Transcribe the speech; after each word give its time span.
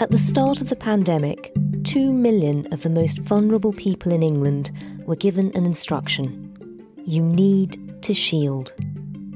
At 0.00 0.10
the 0.10 0.16
start 0.16 0.62
of 0.62 0.70
the 0.70 0.76
pandemic, 0.76 1.52
two 1.84 2.10
million 2.10 2.66
of 2.72 2.82
the 2.82 2.88
most 2.88 3.18
vulnerable 3.18 3.74
people 3.74 4.12
in 4.12 4.22
England 4.22 4.70
were 5.04 5.14
given 5.14 5.52
an 5.54 5.66
instruction 5.66 6.46
you 7.04 7.22
need 7.22 8.02
to 8.02 8.14
shield. 8.14 8.72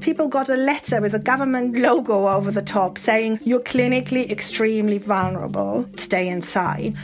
People 0.01 0.27
got 0.27 0.49
a 0.49 0.55
letter 0.55 1.01
with 1.01 1.13
a 1.13 1.19
government 1.19 1.77
logo 1.77 2.27
over 2.27 2.49
the 2.49 2.63
top 2.63 2.97
saying, 2.97 3.39
You're 3.43 3.59
clinically 3.59 4.31
extremely 4.31 4.97
vulnerable, 4.97 5.87
stay 5.97 6.27
inside. 6.27 6.95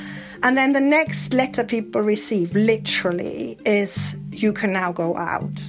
And 0.41 0.57
then 0.57 0.73
the 0.73 0.81
next 0.81 1.31
letter 1.31 1.63
people 1.63 2.01
receive, 2.01 2.55
literally, 2.55 3.59
is, 3.63 3.95
You 4.31 4.53
can 4.53 4.73
now 4.73 4.91
go 4.91 5.15
out. 5.17 5.61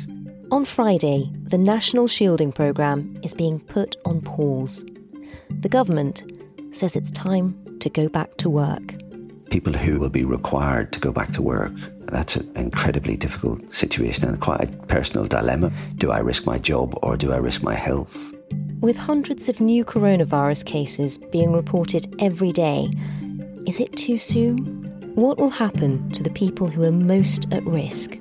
On 0.50 0.64
Friday, 0.64 1.30
the 1.42 1.58
National 1.58 2.06
Shielding 2.06 2.52
Programme 2.52 3.18
is 3.22 3.34
being 3.34 3.60
put 3.60 3.96
on 4.06 4.22
pause. 4.22 4.82
The 5.50 5.68
government 5.68 6.24
says 6.70 6.96
it's 6.96 7.10
time 7.10 7.61
to 7.82 7.90
go 7.90 8.08
back 8.08 8.36
to 8.38 8.48
work. 8.48 8.94
People 9.50 9.72
who 9.72 9.98
will 9.98 10.08
be 10.08 10.24
required 10.24 10.92
to 10.92 11.00
go 11.00 11.12
back 11.12 11.32
to 11.32 11.42
work, 11.42 11.72
that's 12.06 12.36
an 12.36 12.50
incredibly 12.56 13.16
difficult 13.16 13.60
situation 13.74 14.28
and 14.28 14.40
quite 14.40 14.62
a 14.62 14.66
personal 14.86 15.26
dilemma. 15.26 15.72
Do 15.96 16.10
I 16.10 16.18
risk 16.18 16.46
my 16.46 16.58
job 16.58 16.98
or 17.02 17.16
do 17.16 17.32
I 17.32 17.36
risk 17.36 17.62
my 17.62 17.74
health? 17.74 18.32
With 18.80 18.96
hundreds 18.96 19.48
of 19.48 19.60
new 19.60 19.84
coronavirus 19.84 20.64
cases 20.64 21.18
being 21.18 21.52
reported 21.52 22.14
every 22.18 22.52
day, 22.52 22.90
is 23.66 23.80
it 23.80 23.96
too 23.96 24.16
soon? 24.16 24.58
What 25.14 25.38
will 25.38 25.50
happen 25.50 26.08
to 26.10 26.22
the 26.22 26.30
people 26.30 26.68
who 26.68 26.84
are 26.84 26.92
most 26.92 27.52
at 27.52 27.64
risk? 27.64 28.18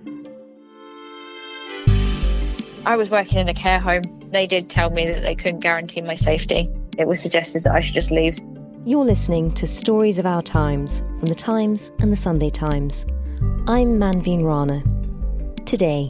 I 2.85 2.95
was 2.97 3.09
working 3.09 3.37
in 3.37 3.47
a 3.47 3.53
care 3.53 3.79
home. 3.79 4.03
They 4.31 4.47
did 4.47 4.69
tell 4.69 4.89
me 4.89 5.05
that 5.07 5.21
they 5.21 5.35
couldn't 5.35 5.59
guarantee 5.59 6.01
my 6.01 6.15
safety. 6.15 6.69
It 6.97 7.07
was 7.07 7.21
suggested 7.21 7.63
that 7.63 7.75
I 7.75 7.79
should 7.79 7.93
just 7.93 8.11
leave. 8.11 8.37
You're 8.83 9.05
listening 9.05 9.51
to 9.51 9.67
Stories 9.67 10.17
of 10.17 10.25
Our 10.25 10.41
Times 10.41 11.01
from 11.19 11.27
The 11.27 11.35
Times 11.35 11.91
and 11.99 12.11
The 12.11 12.15
Sunday 12.15 12.49
Times. 12.49 13.05
I'm 13.67 13.99
Manveen 13.99 14.43
Rana. 14.43 14.81
Today, 15.65 16.09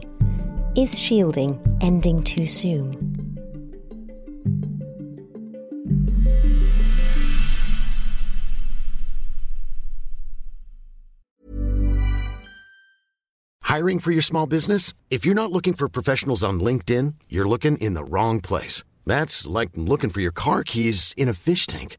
is 0.74 0.98
shielding 0.98 1.60
ending 1.82 2.22
too 2.22 2.46
soon? 2.46 2.96
Hiring 13.60 13.98
for 13.98 14.12
your 14.12 14.22
small 14.22 14.46
business? 14.46 14.94
If 15.10 15.26
you're 15.26 15.34
not 15.34 15.52
looking 15.52 15.74
for 15.74 15.90
professionals 15.90 16.42
on 16.42 16.58
LinkedIn, 16.58 17.16
you're 17.28 17.46
looking 17.46 17.76
in 17.76 17.92
the 17.92 18.04
wrong 18.04 18.40
place. 18.40 18.82
That's 19.04 19.46
like 19.46 19.70
looking 19.74 20.08
for 20.08 20.22
your 20.22 20.32
car 20.32 20.62
keys 20.62 21.12
in 21.18 21.28
a 21.28 21.34
fish 21.34 21.66
tank. 21.66 21.98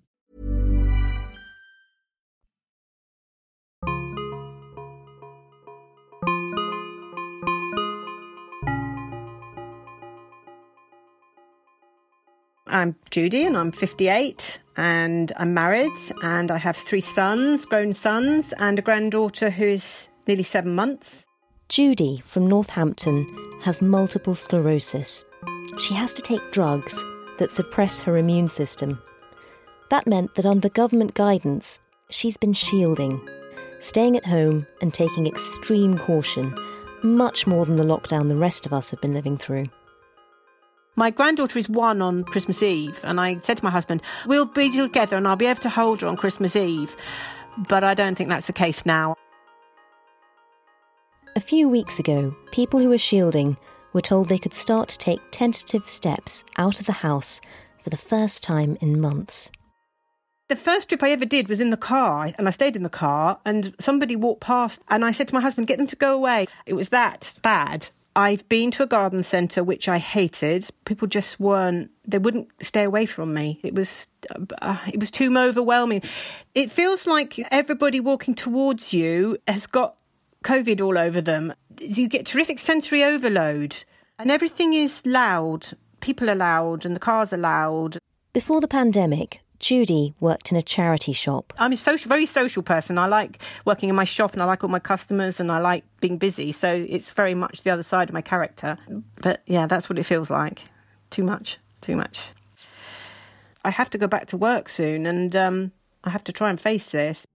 I'm 12.71 12.95
Judy 13.09 13.43
and 13.43 13.57
I'm 13.57 13.73
58 13.73 14.61
and 14.77 15.33
I'm 15.35 15.53
married 15.53 15.91
and 16.23 16.49
I 16.49 16.57
have 16.57 16.77
three 16.77 17.01
sons, 17.01 17.65
grown 17.65 17.91
sons, 17.91 18.53
and 18.53 18.79
a 18.79 18.81
granddaughter 18.81 19.49
who 19.49 19.65
is 19.65 20.07
nearly 20.25 20.43
seven 20.43 20.73
months. 20.73 21.25
Judy 21.67 22.21
from 22.23 22.47
Northampton 22.47 23.27
has 23.61 23.81
multiple 23.81 24.35
sclerosis. 24.35 25.25
She 25.79 25.93
has 25.95 26.13
to 26.13 26.21
take 26.21 26.51
drugs 26.51 27.03
that 27.39 27.51
suppress 27.51 28.01
her 28.03 28.17
immune 28.17 28.47
system. 28.47 29.01
That 29.89 30.07
meant 30.07 30.35
that 30.35 30.45
under 30.45 30.69
government 30.69 31.13
guidance, 31.13 31.77
she's 32.09 32.37
been 32.37 32.53
shielding, 32.53 33.19
staying 33.81 34.15
at 34.15 34.25
home 34.25 34.65
and 34.79 34.93
taking 34.93 35.27
extreme 35.27 35.97
caution, 35.97 36.57
much 37.03 37.45
more 37.45 37.65
than 37.65 37.75
the 37.75 37.83
lockdown 37.83 38.29
the 38.29 38.37
rest 38.37 38.65
of 38.65 38.71
us 38.71 38.91
have 38.91 39.01
been 39.01 39.13
living 39.13 39.37
through. 39.37 39.65
My 40.95 41.09
granddaughter 41.09 41.57
is 41.57 41.69
one 41.69 42.01
on 42.01 42.25
Christmas 42.25 42.61
Eve, 42.61 42.99
and 43.03 43.19
I 43.19 43.39
said 43.39 43.57
to 43.57 43.63
my 43.63 43.71
husband, 43.71 44.01
We'll 44.25 44.45
be 44.45 44.69
together 44.71 45.15
and 45.15 45.27
I'll 45.27 45.37
be 45.37 45.45
able 45.45 45.61
to 45.61 45.69
hold 45.69 46.01
her 46.01 46.07
on 46.07 46.17
Christmas 46.17 46.55
Eve. 46.55 46.95
But 47.57 47.83
I 47.83 47.93
don't 47.93 48.15
think 48.15 48.29
that's 48.29 48.47
the 48.47 48.53
case 48.53 48.85
now. 48.85 49.15
A 51.35 51.39
few 51.39 51.69
weeks 51.69 51.97
ago, 51.97 52.35
people 52.51 52.79
who 52.79 52.89
were 52.89 52.97
shielding 52.97 53.55
were 53.93 54.01
told 54.01 54.27
they 54.27 54.37
could 54.37 54.53
start 54.53 54.89
to 54.89 54.97
take 54.97 55.21
tentative 55.31 55.87
steps 55.87 56.43
out 56.57 56.81
of 56.81 56.85
the 56.85 56.91
house 56.91 57.39
for 57.79 57.89
the 57.89 57.97
first 57.97 58.43
time 58.43 58.77
in 58.81 58.99
months. 58.99 59.49
The 60.49 60.57
first 60.57 60.89
trip 60.89 61.01
I 61.03 61.11
ever 61.11 61.23
did 61.23 61.47
was 61.47 61.61
in 61.61 61.69
the 61.69 61.77
car, 61.77 62.29
and 62.37 62.47
I 62.49 62.51
stayed 62.51 62.75
in 62.75 62.83
the 62.83 62.89
car, 62.89 63.39
and 63.45 63.73
somebody 63.79 64.17
walked 64.17 64.41
past, 64.41 64.81
and 64.89 65.05
I 65.05 65.13
said 65.13 65.29
to 65.29 65.33
my 65.33 65.39
husband, 65.39 65.67
Get 65.67 65.77
them 65.77 65.87
to 65.87 65.95
go 65.95 66.13
away. 66.13 66.47
It 66.65 66.73
was 66.73 66.89
that 66.89 67.33
bad. 67.41 67.87
I've 68.15 68.47
been 68.49 68.71
to 68.71 68.83
a 68.83 68.87
garden 68.87 69.23
centre 69.23 69.63
which 69.63 69.87
I 69.87 69.97
hated. 69.97 70.67
People 70.85 71.07
just 71.07 71.39
weren't; 71.39 71.91
they 72.05 72.17
wouldn't 72.17 72.49
stay 72.61 72.83
away 72.83 73.05
from 73.05 73.33
me. 73.33 73.59
It 73.63 73.73
was, 73.73 74.07
uh, 74.61 74.77
it 74.91 74.99
was 74.99 75.11
too 75.11 75.35
overwhelming. 75.37 76.01
It 76.53 76.71
feels 76.71 77.07
like 77.07 77.39
everybody 77.51 77.99
walking 77.99 78.35
towards 78.35 78.93
you 78.93 79.37
has 79.47 79.65
got 79.65 79.95
COVID 80.43 80.81
all 80.81 80.97
over 80.97 81.21
them. 81.21 81.53
You 81.79 82.09
get 82.09 82.25
terrific 82.25 82.59
sensory 82.59 83.03
overload, 83.03 83.83
and 84.19 84.29
everything 84.29 84.73
is 84.73 85.05
loud. 85.05 85.67
People 86.01 86.29
are 86.29 86.35
loud, 86.35 86.85
and 86.85 86.95
the 86.95 86.99
cars 86.99 87.31
are 87.31 87.37
loud. 87.37 87.97
Before 88.33 88.59
the 88.59 88.67
pandemic, 88.67 89.41
Judy 89.61 90.15
worked 90.19 90.51
in 90.51 90.57
a 90.57 90.61
charity 90.61 91.13
shop. 91.13 91.53
I'm 91.57 91.71
a 91.71 91.77
social, 91.77 92.09
very 92.09 92.25
social 92.25 92.63
person. 92.63 92.97
I 92.97 93.05
like 93.05 93.41
working 93.63 93.89
in 93.89 93.95
my 93.95 94.03
shop 94.03 94.33
and 94.33 94.41
I 94.41 94.45
like 94.45 94.63
all 94.63 94.69
my 94.69 94.79
customers 94.79 95.39
and 95.39 95.51
I 95.51 95.59
like 95.59 95.85
being 96.01 96.17
busy. 96.17 96.51
So 96.51 96.85
it's 96.89 97.11
very 97.11 97.35
much 97.35 97.61
the 97.61 97.69
other 97.69 97.83
side 97.83 98.09
of 98.09 98.13
my 98.13 98.21
character. 98.21 98.77
But 99.21 99.43
yeah, 99.45 99.67
that's 99.67 99.87
what 99.89 99.99
it 99.99 100.03
feels 100.03 100.29
like. 100.29 100.63
Too 101.11 101.23
much, 101.23 101.59
too 101.79 101.95
much. 101.95 102.31
I 103.63 103.69
have 103.69 103.91
to 103.91 103.99
go 103.99 104.07
back 104.07 104.25
to 104.27 104.37
work 104.37 104.67
soon 104.67 105.05
and 105.05 105.35
um, 105.35 105.71
I 106.03 106.09
have 106.09 106.23
to 106.25 106.33
try 106.33 106.49
and 106.49 106.59
face 106.59 106.89
this. 106.89 107.25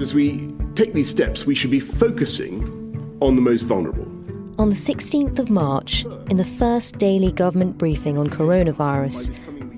As 0.00 0.14
we 0.14 0.54
take 0.76 0.92
these 0.92 1.10
steps, 1.10 1.44
we 1.44 1.56
should 1.56 1.72
be 1.72 1.80
focusing 1.80 2.62
on 3.20 3.34
the 3.34 3.42
most 3.42 3.62
vulnerable. 3.62 4.17
On 4.58 4.68
the 4.68 4.74
16th 4.74 5.38
of 5.38 5.50
March, 5.50 6.04
in 6.30 6.36
the 6.36 6.44
first 6.44 6.98
daily 6.98 7.30
government 7.30 7.78
briefing 7.78 8.18
on 8.18 8.28
coronavirus, 8.28 9.30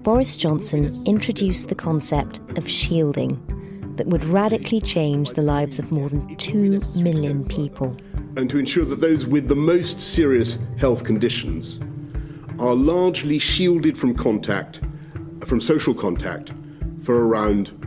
Boris 0.03 0.37
Johnson 0.37 0.91
introduced 1.05 1.69
the 1.69 1.75
concept 1.75 2.41
of 2.57 2.67
shielding 2.67 3.39
that 3.97 4.07
would 4.07 4.25
radically 4.25 4.81
change 4.81 5.33
the 5.35 5.43
lives 5.43 5.79
of 5.79 5.93
more 5.93 6.09
than 6.09 6.35
2 6.37 6.81
million 6.97 7.45
people. 7.45 7.95
And 8.39 8.49
to 8.49 8.59
ensure 8.59 8.87
that 8.87 9.03
those 9.03 9.27
with 9.27 9.49
the 9.49 9.55
most 9.55 10.01
serious 10.01 10.57
health 10.79 11.05
conditions 11.05 11.79
are 12.59 12.75
largely 12.75 13.39
shielded 13.39 13.99
from 13.99 14.15
contact, 14.15 14.81
from 15.45 15.61
social 15.61 15.93
contact, 15.93 16.55
for 17.03 17.29
around 17.29 17.80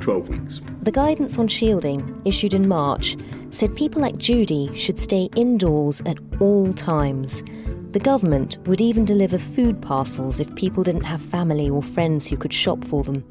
12 0.00 0.28
weeks. 0.28 0.60
The 0.82 0.92
guidance 0.92 1.38
on 1.38 1.48
shielding, 1.48 2.20
issued 2.24 2.54
in 2.54 2.68
March, 2.68 3.16
said 3.50 3.76
people 3.76 4.00
like 4.00 4.16
Judy 4.16 4.70
should 4.74 4.98
stay 4.98 5.28
indoors 5.36 6.00
at 6.06 6.18
all 6.40 6.72
times. 6.72 7.42
The 7.90 8.00
government 8.00 8.58
would 8.66 8.80
even 8.80 9.04
deliver 9.04 9.38
food 9.38 9.82
parcels 9.82 10.40
if 10.40 10.54
people 10.54 10.82
didn't 10.82 11.04
have 11.04 11.20
family 11.20 11.68
or 11.68 11.82
friends 11.82 12.26
who 12.26 12.36
could 12.36 12.52
shop 12.52 12.84
for 12.84 13.02
them. 13.02 13.24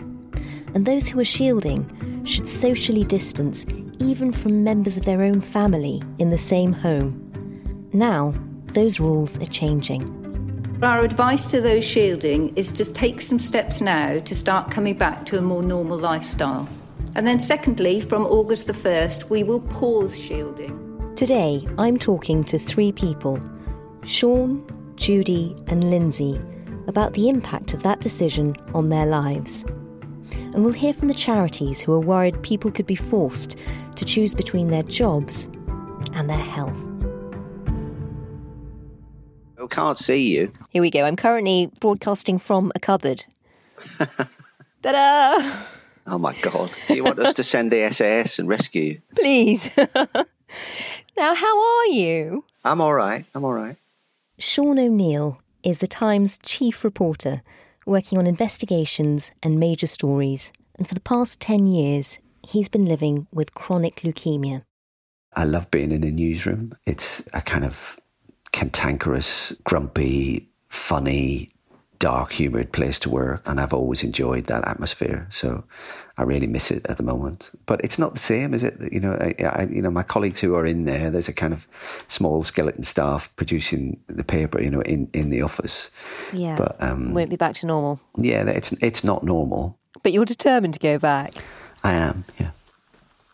And 0.73 0.85
those 0.85 1.07
who 1.07 1.19
are 1.19 1.25
shielding 1.25 2.23
should 2.25 2.47
socially 2.47 3.03
distance 3.03 3.65
even 3.99 4.31
from 4.31 4.63
members 4.63 4.97
of 4.97 5.05
their 5.05 5.21
own 5.21 5.41
family 5.41 6.01
in 6.17 6.29
the 6.29 6.37
same 6.37 6.73
home. 6.73 7.25
Now, 7.93 8.33
those 8.67 8.99
rules 8.99 9.39
are 9.41 9.45
changing. 9.45 10.18
Our 10.81 11.03
advice 11.03 11.45
to 11.47 11.59
those 11.59 11.85
shielding 11.85 12.55
is 12.55 12.71
to 12.71 12.85
take 12.85 13.19
some 13.19 13.37
steps 13.37 13.81
now 13.81 14.19
to 14.19 14.33
start 14.33 14.71
coming 14.71 14.97
back 14.97 15.25
to 15.25 15.37
a 15.37 15.41
more 15.41 15.61
normal 15.61 15.97
lifestyle. 15.97 16.69
And 17.15 17.27
then, 17.27 17.37
secondly, 17.37 17.99
from 17.99 18.25
August 18.25 18.67
the 18.67 18.73
1st, 18.73 19.29
we 19.29 19.43
will 19.43 19.59
pause 19.59 20.17
shielding. 20.17 21.13
Today, 21.17 21.65
I'm 21.77 21.97
talking 21.97 22.45
to 22.45 22.57
three 22.57 22.93
people 22.93 23.43
Sean, 24.05 24.65
Judy, 24.95 25.53
and 25.67 25.91
Lindsay 25.91 26.39
about 26.87 27.11
the 27.11 27.27
impact 27.27 27.73
of 27.73 27.83
that 27.83 27.99
decision 27.99 28.55
on 28.73 28.87
their 28.87 29.05
lives. 29.05 29.65
And 30.31 30.63
we'll 30.63 30.71
hear 30.71 30.93
from 30.93 31.09
the 31.09 31.13
charities 31.13 31.81
who 31.81 31.91
are 31.91 31.99
worried 31.99 32.41
people 32.41 32.71
could 32.71 32.87
be 32.87 32.95
forced 32.95 33.57
to 33.97 34.05
choose 34.05 34.33
between 34.33 34.69
their 34.69 34.83
jobs 34.83 35.49
and 36.13 36.29
their 36.29 36.37
health. 36.37 36.88
I 39.69 39.75
can't 39.75 39.99
see 39.99 40.35
you. 40.35 40.51
Here 40.69 40.81
we 40.81 40.89
go. 40.89 41.05
I'm 41.05 41.15
currently 41.15 41.69
broadcasting 41.79 42.39
from 42.39 42.71
a 42.73 42.79
cupboard. 42.79 43.25
Ta 43.99 44.07
da! 44.81 45.65
Oh 46.07 46.17
my 46.17 46.33
God. 46.41 46.71
Do 46.87 46.95
you 46.95 47.03
want 47.03 47.19
us 47.19 47.35
to 47.35 47.43
send 47.43 47.71
the 47.71 47.87
SAS 47.91 48.39
and 48.39 48.49
rescue 48.49 48.81
you? 48.81 49.01
Please. 49.15 49.69
now, 49.77 51.35
how 51.35 51.79
are 51.79 51.87
you? 51.87 52.45
I'm 52.65 52.81
all 52.81 52.95
right. 52.95 53.25
I'm 53.35 53.45
all 53.45 53.53
right. 53.53 53.75
Sean 54.39 54.79
O'Neill 54.79 55.39
is 55.61 55.77
the 55.77 55.87
Times 55.87 56.39
chief 56.41 56.83
reporter 56.83 57.43
working 57.85 58.17
on 58.17 58.25
investigations 58.25 59.29
and 59.43 59.59
major 59.59 59.85
stories. 59.85 60.51
And 60.79 60.87
for 60.87 60.95
the 60.95 61.01
past 61.01 61.39
10 61.41 61.67
years, 61.67 62.19
he's 62.47 62.69
been 62.69 62.85
living 62.85 63.27
with 63.31 63.53
chronic 63.53 63.97
leukemia. 63.97 64.63
I 65.35 65.43
love 65.43 65.69
being 65.69 65.91
in 65.91 66.03
a 66.03 66.09
newsroom. 66.09 66.75
It's 66.87 67.21
a 67.33 67.41
kind 67.41 67.63
of 67.63 67.99
cantankerous, 68.51 69.53
grumpy, 69.63 70.49
funny, 70.69 71.51
dark 71.99 72.31
humoured 72.31 72.71
place 72.71 72.97
to 72.99 73.09
work, 73.09 73.41
and 73.45 73.59
I've 73.59 73.73
always 73.73 74.03
enjoyed 74.03 74.45
that 74.45 74.67
atmosphere. 74.67 75.27
So 75.29 75.65
I 76.17 76.23
really 76.23 76.47
miss 76.47 76.71
it 76.71 76.85
at 76.87 76.97
the 76.97 77.03
moment. 77.03 77.51
But 77.65 77.81
it's 77.83 77.99
not 77.99 78.13
the 78.13 78.19
same, 78.19 78.53
is 78.53 78.63
it? 78.63 78.77
You 78.91 78.99
know, 78.99 79.13
I, 79.13 79.35
I, 79.43 79.63
you 79.63 79.81
know, 79.81 79.91
my 79.91 80.03
colleagues 80.03 80.39
who 80.39 80.55
are 80.55 80.65
in 80.65 80.85
there, 80.85 81.11
there's 81.11 81.27
a 81.27 81.33
kind 81.33 81.53
of 81.53 81.67
small 82.07 82.43
skeleton 82.43 82.83
staff 82.83 83.33
producing 83.35 83.99
the 84.07 84.23
paper, 84.23 84.61
you 84.61 84.69
know, 84.69 84.81
in, 84.81 85.09
in 85.13 85.29
the 85.29 85.41
office. 85.41 85.91
Yeah, 86.33 86.55
but 86.57 86.81
um, 86.81 87.13
won't 87.13 87.29
be 87.29 87.35
back 87.35 87.55
to 87.55 87.67
normal. 87.67 87.99
Yeah, 88.17 88.47
it's 88.47 88.71
it's 88.81 89.03
not 89.03 89.23
normal. 89.23 89.77
But 90.01 90.13
you're 90.13 90.25
determined 90.25 90.73
to 90.75 90.79
go 90.79 90.97
back. 90.97 91.33
I 91.83 91.93
am. 91.93 92.23
Yeah. 92.39 92.51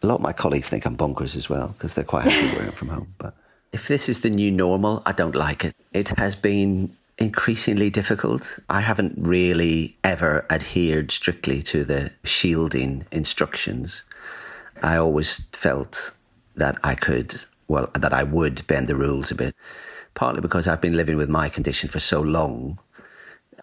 A 0.02 0.08
lot 0.08 0.16
of 0.16 0.22
my 0.22 0.34
colleagues 0.34 0.70
think 0.70 0.86
I'm 0.86 0.98
bonkers 0.98 1.36
as 1.36 1.50
well 1.50 1.70
because 1.70 1.94
they're 1.94 2.04
quite 2.04 2.28
happy 2.28 2.56
working 2.56 2.72
from 2.72 2.90
home. 2.90 3.16
But 3.18 3.36
if 3.76 3.90
this 3.90 4.08
is 4.08 4.22
the 4.22 4.30
new 4.30 4.50
normal, 4.50 5.04
I 5.06 5.12
don't 5.12 5.36
like 5.36 5.66
it. 5.66 5.76
It 5.92 6.08
has 6.18 6.34
been 6.34 6.96
increasingly 7.18 7.90
difficult. 7.90 8.58
I 8.70 8.80
haven't 8.80 9.16
really 9.18 9.98
ever 10.02 10.46
adhered 10.50 11.12
strictly 11.12 11.62
to 11.64 11.84
the 11.84 12.12
shielding 12.24 13.06
instructions. 13.12 14.04
I 14.82 14.96
always 14.96 15.42
felt 15.52 16.14
that 16.56 16.78
I 16.86 16.96
could, 16.96 17.36
well, 17.68 17.90
that 18.00 18.14
I 18.14 18.24
would 18.24 18.66
bend 18.66 18.88
the 18.88 18.96
rules 18.96 19.30
a 19.30 19.36
bit, 19.36 19.54
partly 20.14 20.40
because 20.40 20.70
I've 20.70 20.80
been 20.80 20.96
living 20.96 21.18
with 21.18 21.28
my 21.28 21.50
condition 21.50 21.90
for 21.90 22.00
so 22.00 22.22
long. 22.22 22.80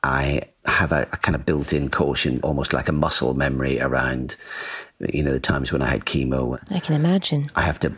I 0.03 0.43
have 0.67 0.93
a, 0.93 1.09
a 1.11 1.17
kind 1.17 1.35
of 1.35 1.47
built 1.47 1.73
in 1.73 1.89
caution, 1.89 2.39
almost 2.43 2.75
like 2.75 2.91
a 2.91 2.93
muscle 2.93 3.33
memory 3.33 3.81
around, 3.81 4.37
you 4.99 5.23
know, 5.23 5.33
the 5.33 5.41
times 5.41 5.73
when 5.73 5.81
I 5.81 5.87
had 5.87 6.05
chemo. 6.05 6.59
I 6.71 6.81
can 6.81 6.97
imagine. 6.97 7.51
I 7.55 7.63
have 7.63 7.79
to 7.79 7.95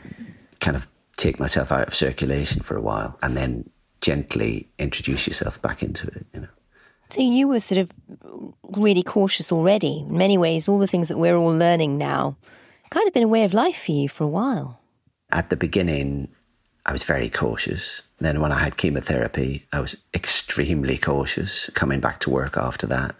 kind 0.60 0.76
of 0.76 0.86
take 1.16 1.38
myself 1.38 1.72
out 1.72 1.88
of 1.88 1.94
circulation 1.94 2.62
for 2.62 2.76
a 2.76 2.80
while 2.80 3.18
and 3.22 3.36
then 3.36 3.68
gently 4.00 4.68
introduce 4.78 5.26
yourself 5.26 5.60
back 5.62 5.82
into 5.82 6.06
it, 6.08 6.26
you 6.34 6.40
know. 6.40 6.48
So 7.10 7.20
you 7.20 7.48
were 7.48 7.60
sort 7.60 7.78
of 7.78 7.92
really 8.76 9.02
cautious 9.02 9.52
already. 9.52 10.04
In 10.08 10.18
many 10.18 10.36
ways, 10.36 10.68
all 10.68 10.78
the 10.78 10.86
things 10.86 11.08
that 11.08 11.18
we're 11.18 11.36
all 11.36 11.56
learning 11.56 11.98
now 11.98 12.36
kind 12.90 13.06
of 13.06 13.14
been 13.14 13.22
a 13.22 13.28
way 13.28 13.44
of 13.44 13.54
life 13.54 13.84
for 13.84 13.92
you 13.92 14.08
for 14.08 14.24
a 14.24 14.28
while. 14.28 14.80
At 15.30 15.50
the 15.50 15.56
beginning, 15.56 16.28
I 16.86 16.92
was 16.92 17.04
very 17.04 17.28
cautious. 17.28 18.02
Then 18.18 18.40
when 18.40 18.52
I 18.52 18.58
had 18.58 18.76
chemotherapy, 18.76 19.66
I 19.72 19.80
was 19.80 19.96
extremely 20.14 20.96
cautious 20.98 21.70
coming 21.74 22.00
back 22.00 22.20
to 22.20 22.30
work 22.30 22.56
after 22.56 22.86
that. 22.88 23.14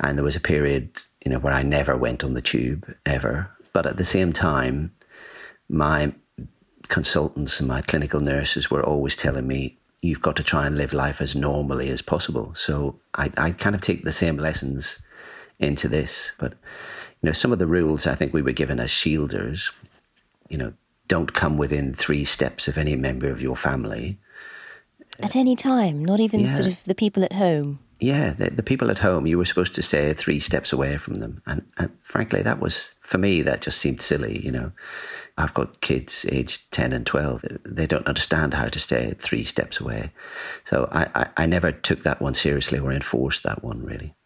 And 0.00 0.16
there 0.16 0.24
was 0.24 0.36
a 0.36 0.40
period, 0.40 1.02
you 1.24 1.30
know, 1.30 1.38
where 1.38 1.52
I 1.52 1.62
never 1.62 1.96
went 1.96 2.22
on 2.22 2.34
the 2.34 2.40
tube 2.40 2.94
ever. 3.06 3.50
But 3.72 3.86
at 3.86 3.96
the 3.96 4.04
same 4.04 4.32
time, 4.32 4.92
my 5.68 6.12
consultants 6.92 7.58
and 7.58 7.66
my 7.68 7.80
clinical 7.80 8.20
nurses 8.20 8.70
were 8.70 8.84
always 8.84 9.16
telling 9.16 9.46
me 9.46 9.78
you've 10.02 10.20
got 10.20 10.36
to 10.36 10.42
try 10.42 10.66
and 10.66 10.76
live 10.76 10.92
life 10.92 11.22
as 11.22 11.34
normally 11.34 11.88
as 11.88 12.02
possible. 12.02 12.54
So 12.54 13.00
I, 13.14 13.32
I 13.38 13.52
kind 13.52 13.74
of 13.74 13.80
take 13.80 14.04
the 14.04 14.12
same 14.12 14.36
lessons 14.36 14.98
into 15.58 15.88
this. 15.88 16.32
But, 16.38 16.52
you 16.52 17.28
know, 17.28 17.32
some 17.32 17.50
of 17.50 17.58
the 17.58 17.66
rules 17.66 18.06
I 18.06 18.14
think 18.14 18.34
we 18.34 18.42
were 18.42 18.52
given 18.52 18.78
as 18.78 18.90
shielders, 18.90 19.72
you 20.50 20.58
know, 20.58 20.74
don't 21.08 21.32
come 21.32 21.56
within 21.56 21.94
three 21.94 22.26
steps 22.26 22.68
of 22.68 22.76
any 22.76 22.94
member 22.94 23.30
of 23.30 23.40
your 23.40 23.56
family. 23.56 24.18
At 25.18 25.34
any 25.34 25.56
time, 25.56 26.04
not 26.04 26.20
even 26.20 26.40
Yeah. 26.40 26.48
sort 26.48 26.66
of 26.68 26.84
the 26.84 26.94
people 26.94 27.24
at 27.24 27.32
home. 27.32 27.78
Yeah, 28.02 28.32
the, 28.32 28.50
the 28.50 28.64
people 28.64 28.90
at 28.90 28.98
home, 28.98 29.28
you 29.28 29.38
were 29.38 29.44
supposed 29.44 29.76
to 29.76 29.82
stay 29.82 30.12
three 30.12 30.40
steps 30.40 30.72
away 30.72 30.98
from 30.98 31.14
them. 31.14 31.40
And, 31.46 31.62
and 31.78 31.90
frankly, 32.02 32.42
that 32.42 32.58
was, 32.58 32.96
for 33.00 33.16
me, 33.16 33.42
that 33.42 33.60
just 33.60 33.78
seemed 33.78 34.02
silly, 34.02 34.44
you 34.44 34.50
know. 34.50 34.72
I've 35.38 35.54
got 35.54 35.80
kids 35.82 36.26
aged 36.28 36.62
10 36.72 36.92
and 36.92 37.06
12. 37.06 37.44
They 37.64 37.86
don't 37.86 38.08
understand 38.08 38.54
how 38.54 38.66
to 38.66 38.80
stay 38.80 39.14
three 39.16 39.44
steps 39.44 39.78
away. 39.78 40.10
So 40.64 40.88
I, 40.90 41.10
I, 41.14 41.26
I 41.36 41.46
never 41.46 41.70
took 41.70 42.02
that 42.02 42.20
one 42.20 42.34
seriously 42.34 42.80
or 42.80 42.92
enforced 42.92 43.44
that 43.44 43.62
one, 43.62 43.84
really. 43.84 44.16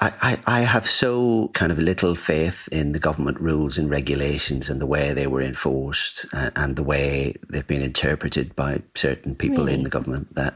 I, 0.00 0.38
I, 0.46 0.58
I 0.58 0.60
have 0.62 0.88
so 0.88 1.48
kind 1.54 1.70
of 1.70 1.78
little 1.78 2.14
faith 2.14 2.68
in 2.72 2.92
the 2.92 2.98
government 2.98 3.40
rules 3.40 3.78
and 3.78 3.88
regulations 3.88 4.68
and 4.68 4.80
the 4.80 4.86
way 4.86 5.12
they 5.12 5.28
were 5.28 5.40
enforced 5.40 6.26
and, 6.32 6.50
and 6.56 6.76
the 6.76 6.82
way 6.82 7.34
they've 7.48 7.66
been 7.66 7.82
interpreted 7.82 8.56
by 8.56 8.82
certain 8.96 9.34
people 9.36 9.68
in 9.68 9.84
the 9.84 9.90
government 9.90 10.34
that 10.34 10.54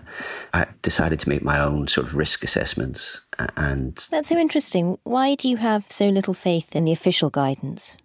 I 0.52 0.66
decided 0.82 1.20
to 1.20 1.28
make 1.28 1.42
my 1.42 1.60
own 1.60 1.86
sort 1.86 2.06
of 2.08 2.16
risk 2.16 2.42
assessments 2.42 3.20
and 3.56 3.96
That's 4.10 4.28
so 4.28 4.36
interesting. 4.36 4.98
Why 5.04 5.36
do 5.36 5.48
you 5.48 5.58
have 5.58 5.88
so 5.88 6.08
little 6.08 6.34
faith 6.34 6.74
in 6.74 6.84
the 6.84 6.92
official 6.92 7.30
guidance? 7.30 7.96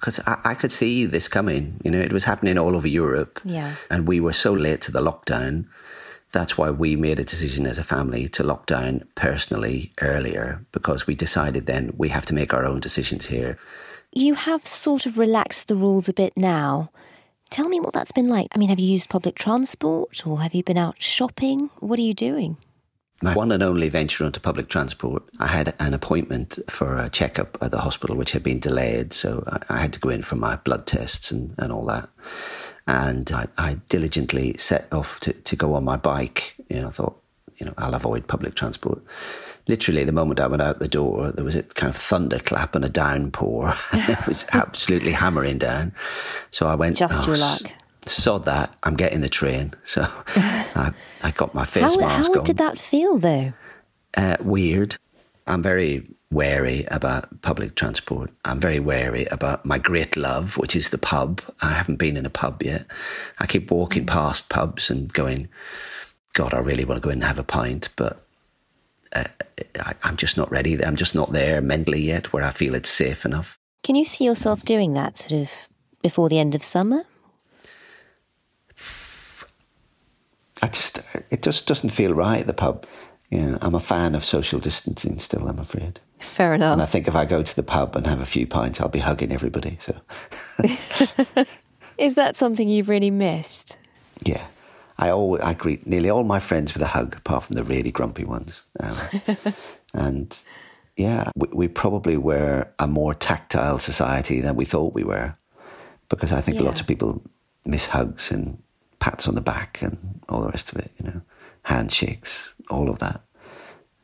because 0.00 0.20
I, 0.26 0.38
I 0.44 0.54
could 0.54 0.72
see 0.72 1.06
this 1.06 1.28
coming. 1.28 1.80
You 1.84 1.90
know, 1.90 1.98
it 1.98 2.12
was 2.12 2.24
happening 2.24 2.58
all 2.58 2.76
over 2.76 2.88
Europe. 2.88 3.40
Yeah. 3.44 3.74
And 3.90 4.06
we 4.06 4.20
were 4.20 4.32
so 4.32 4.52
late 4.52 4.80
to 4.82 4.92
the 4.92 5.00
lockdown. 5.00 5.66
That's 6.36 6.58
why 6.58 6.68
we 6.68 6.96
made 6.96 7.18
a 7.18 7.24
decision 7.24 7.66
as 7.66 7.78
a 7.78 7.82
family 7.82 8.28
to 8.28 8.44
lock 8.44 8.66
down 8.66 9.08
personally 9.14 9.90
earlier 10.02 10.62
because 10.70 11.06
we 11.06 11.14
decided 11.14 11.64
then 11.64 11.94
we 11.96 12.10
have 12.10 12.26
to 12.26 12.34
make 12.34 12.52
our 12.52 12.66
own 12.66 12.78
decisions 12.78 13.24
here. 13.24 13.56
You 14.12 14.34
have 14.34 14.66
sort 14.66 15.06
of 15.06 15.18
relaxed 15.18 15.68
the 15.68 15.76
rules 15.76 16.10
a 16.10 16.12
bit 16.12 16.34
now. 16.36 16.90
Tell 17.48 17.70
me 17.70 17.80
what 17.80 17.94
that's 17.94 18.12
been 18.12 18.28
like. 18.28 18.48
I 18.54 18.58
mean, 18.58 18.68
have 18.68 18.78
you 18.78 18.86
used 18.86 19.08
public 19.08 19.34
transport 19.34 20.26
or 20.26 20.42
have 20.42 20.54
you 20.54 20.62
been 20.62 20.76
out 20.76 21.00
shopping? 21.00 21.70
What 21.78 21.98
are 21.98 22.02
you 22.02 22.12
doing? 22.12 22.58
My 23.22 23.32
one 23.32 23.50
and 23.50 23.62
only 23.62 23.88
venture 23.88 24.26
onto 24.26 24.38
public 24.38 24.68
transport, 24.68 25.22
I 25.38 25.46
had 25.46 25.74
an 25.80 25.94
appointment 25.94 26.58
for 26.68 26.98
a 26.98 27.08
checkup 27.08 27.56
at 27.62 27.70
the 27.70 27.80
hospital, 27.80 28.14
which 28.14 28.32
had 28.32 28.42
been 28.42 28.58
delayed. 28.58 29.14
So 29.14 29.42
I, 29.70 29.78
had 29.78 29.94
to 29.94 30.00
go 30.00 30.10
in 30.10 30.20
for 30.20 30.36
my 30.36 30.56
blood 30.56 30.86
tests 30.86 31.30
and, 31.30 31.54
and 31.56 31.72
all 31.72 31.86
that. 31.86 32.10
And 32.86 33.30
I, 33.32 33.46
I 33.58 33.74
diligently 33.88 34.54
set 34.58 34.86
off 34.92 35.18
to, 35.20 35.32
to 35.32 35.56
go 35.56 35.74
on 35.74 35.84
my 35.84 35.96
bike. 35.96 36.54
You 36.68 36.82
know, 36.82 36.88
I 36.88 36.90
thought, 36.90 37.20
you 37.56 37.66
know, 37.66 37.74
I'll 37.78 37.94
avoid 37.94 38.28
public 38.28 38.54
transport. 38.54 39.02
Literally, 39.68 40.04
the 40.04 40.12
moment 40.12 40.38
I 40.38 40.46
went 40.46 40.62
out 40.62 40.78
the 40.78 40.86
door, 40.86 41.32
there 41.32 41.44
was 41.44 41.56
a 41.56 41.64
kind 41.64 41.90
of 41.90 41.96
thunderclap 41.96 42.76
and 42.76 42.84
a 42.84 42.88
downpour. 42.88 43.74
it 43.92 44.26
was 44.26 44.46
absolutely 44.52 45.10
hammering 45.12 45.58
down. 45.58 45.92
So 46.52 46.68
I 46.68 46.76
went, 46.76 46.96
Just 46.96 47.26
"Oh, 47.28 47.32
your 47.32 47.40
luck." 47.40 47.62
Sod 48.08 48.44
that, 48.44 48.72
I'm 48.84 48.94
getting 48.94 49.20
the 49.20 49.28
train. 49.28 49.74
So 49.84 50.02
I, 50.36 50.92
I 51.24 51.32
got 51.32 51.54
my 51.54 51.64
face 51.64 51.94
How, 51.96 52.00
mask 52.00 52.32
how 52.34 52.38
on 52.38 52.44
did 52.44 52.58
that 52.58 52.78
feel, 52.78 53.18
though? 53.18 53.52
uh, 54.16 54.36
weird. 54.40 54.96
I'm 55.46 55.62
very 55.62 56.06
wary 56.30 56.84
about 56.90 57.42
public 57.42 57.76
transport. 57.76 58.30
I'm 58.44 58.58
very 58.58 58.80
wary 58.80 59.26
about 59.26 59.64
my 59.64 59.78
great 59.78 60.16
love, 60.16 60.56
which 60.56 60.74
is 60.74 60.90
the 60.90 60.98
pub. 60.98 61.40
I 61.62 61.72
haven't 61.72 61.96
been 61.96 62.16
in 62.16 62.26
a 62.26 62.30
pub 62.30 62.62
yet. 62.62 62.86
I 63.38 63.46
keep 63.46 63.70
walking 63.70 64.06
past 64.06 64.48
pubs 64.48 64.90
and 64.90 65.12
going, 65.12 65.48
God, 66.32 66.52
I 66.52 66.58
really 66.58 66.84
want 66.84 67.00
to 67.00 67.04
go 67.04 67.10
in 67.10 67.18
and 67.18 67.24
have 67.24 67.38
a 67.38 67.44
pint, 67.44 67.88
but 67.96 68.26
uh, 69.12 69.24
I, 69.80 69.94
I'm 70.02 70.16
just 70.16 70.36
not 70.36 70.50
ready. 70.50 70.84
I'm 70.84 70.96
just 70.96 71.14
not 71.14 71.32
there 71.32 71.60
mentally 71.60 72.00
yet 72.00 72.32
where 72.32 72.42
I 72.42 72.50
feel 72.50 72.74
it's 72.74 72.90
safe 72.90 73.24
enough. 73.24 73.56
Can 73.84 73.94
you 73.94 74.04
see 74.04 74.24
yourself 74.24 74.64
doing 74.64 74.94
that 74.94 75.16
sort 75.16 75.40
of 75.42 75.68
before 76.02 76.28
the 76.28 76.40
end 76.40 76.56
of 76.56 76.64
summer? 76.64 77.04
I 80.60 80.68
just, 80.68 80.98
it 81.30 81.42
just 81.42 81.66
doesn't 81.66 81.90
feel 81.90 82.14
right, 82.14 82.44
the 82.44 82.52
pub. 82.52 82.86
Know, 83.30 83.58
I'm 83.60 83.74
a 83.74 83.80
fan 83.80 84.14
of 84.14 84.24
social 84.24 84.60
distancing 84.60 85.18
still, 85.18 85.48
I'm 85.48 85.58
afraid. 85.58 86.00
Fair 86.18 86.54
enough. 86.54 86.72
And 86.72 86.82
I 86.82 86.86
think 86.86 87.08
if 87.08 87.14
I 87.14 87.24
go 87.24 87.42
to 87.42 87.56
the 87.56 87.62
pub 87.62 87.96
and 87.96 88.06
have 88.06 88.20
a 88.20 88.26
few 88.26 88.46
pints, 88.46 88.80
I'll 88.80 88.88
be 88.88 89.00
hugging 89.00 89.32
everybody. 89.32 89.78
So. 89.80 91.44
Is 91.98 92.14
that 92.14 92.36
something 92.36 92.68
you've 92.68 92.88
really 92.88 93.10
missed? 93.10 93.78
Yeah, 94.24 94.46
I 94.98 95.10
always 95.10 95.42
I 95.42 95.54
greet 95.54 95.86
nearly 95.86 96.10
all 96.10 96.24
my 96.24 96.38
friends 96.38 96.72
with 96.72 96.82
a 96.82 96.88
hug, 96.88 97.16
apart 97.16 97.44
from 97.44 97.56
the 97.56 97.64
really 97.64 97.90
grumpy 97.90 98.24
ones. 98.24 98.62
Um, 98.80 98.96
and 99.94 100.36
yeah, 100.96 101.30
we, 101.34 101.48
we, 101.52 101.68
probably 101.68 102.16
were 102.16 102.66
a 102.78 102.86
more 102.86 103.14
tactile 103.14 103.78
society 103.78 104.40
than 104.40 104.56
we 104.56 104.64
thought 104.64 104.94
we 104.94 105.04
were, 105.04 105.34
because 106.08 106.32
I 106.32 106.40
think 106.40 106.58
yeah. 106.58 106.64
lots 106.64 106.80
of 106.80 106.86
people 106.86 107.22
miss 107.64 107.86
hugs 107.86 108.30
and 108.30 108.62
pats 108.98 109.28
on 109.28 109.34
the 109.34 109.40
back 109.40 109.82
and 109.82 110.20
all 110.28 110.40
the 110.40 110.48
rest 110.48 110.72
of 110.72 110.78
it. 110.78 110.90
You 110.98 111.06
know, 111.06 111.20
handshakes, 111.66 112.50
all 112.70 112.88
of 112.88 113.00
that. 113.00 113.20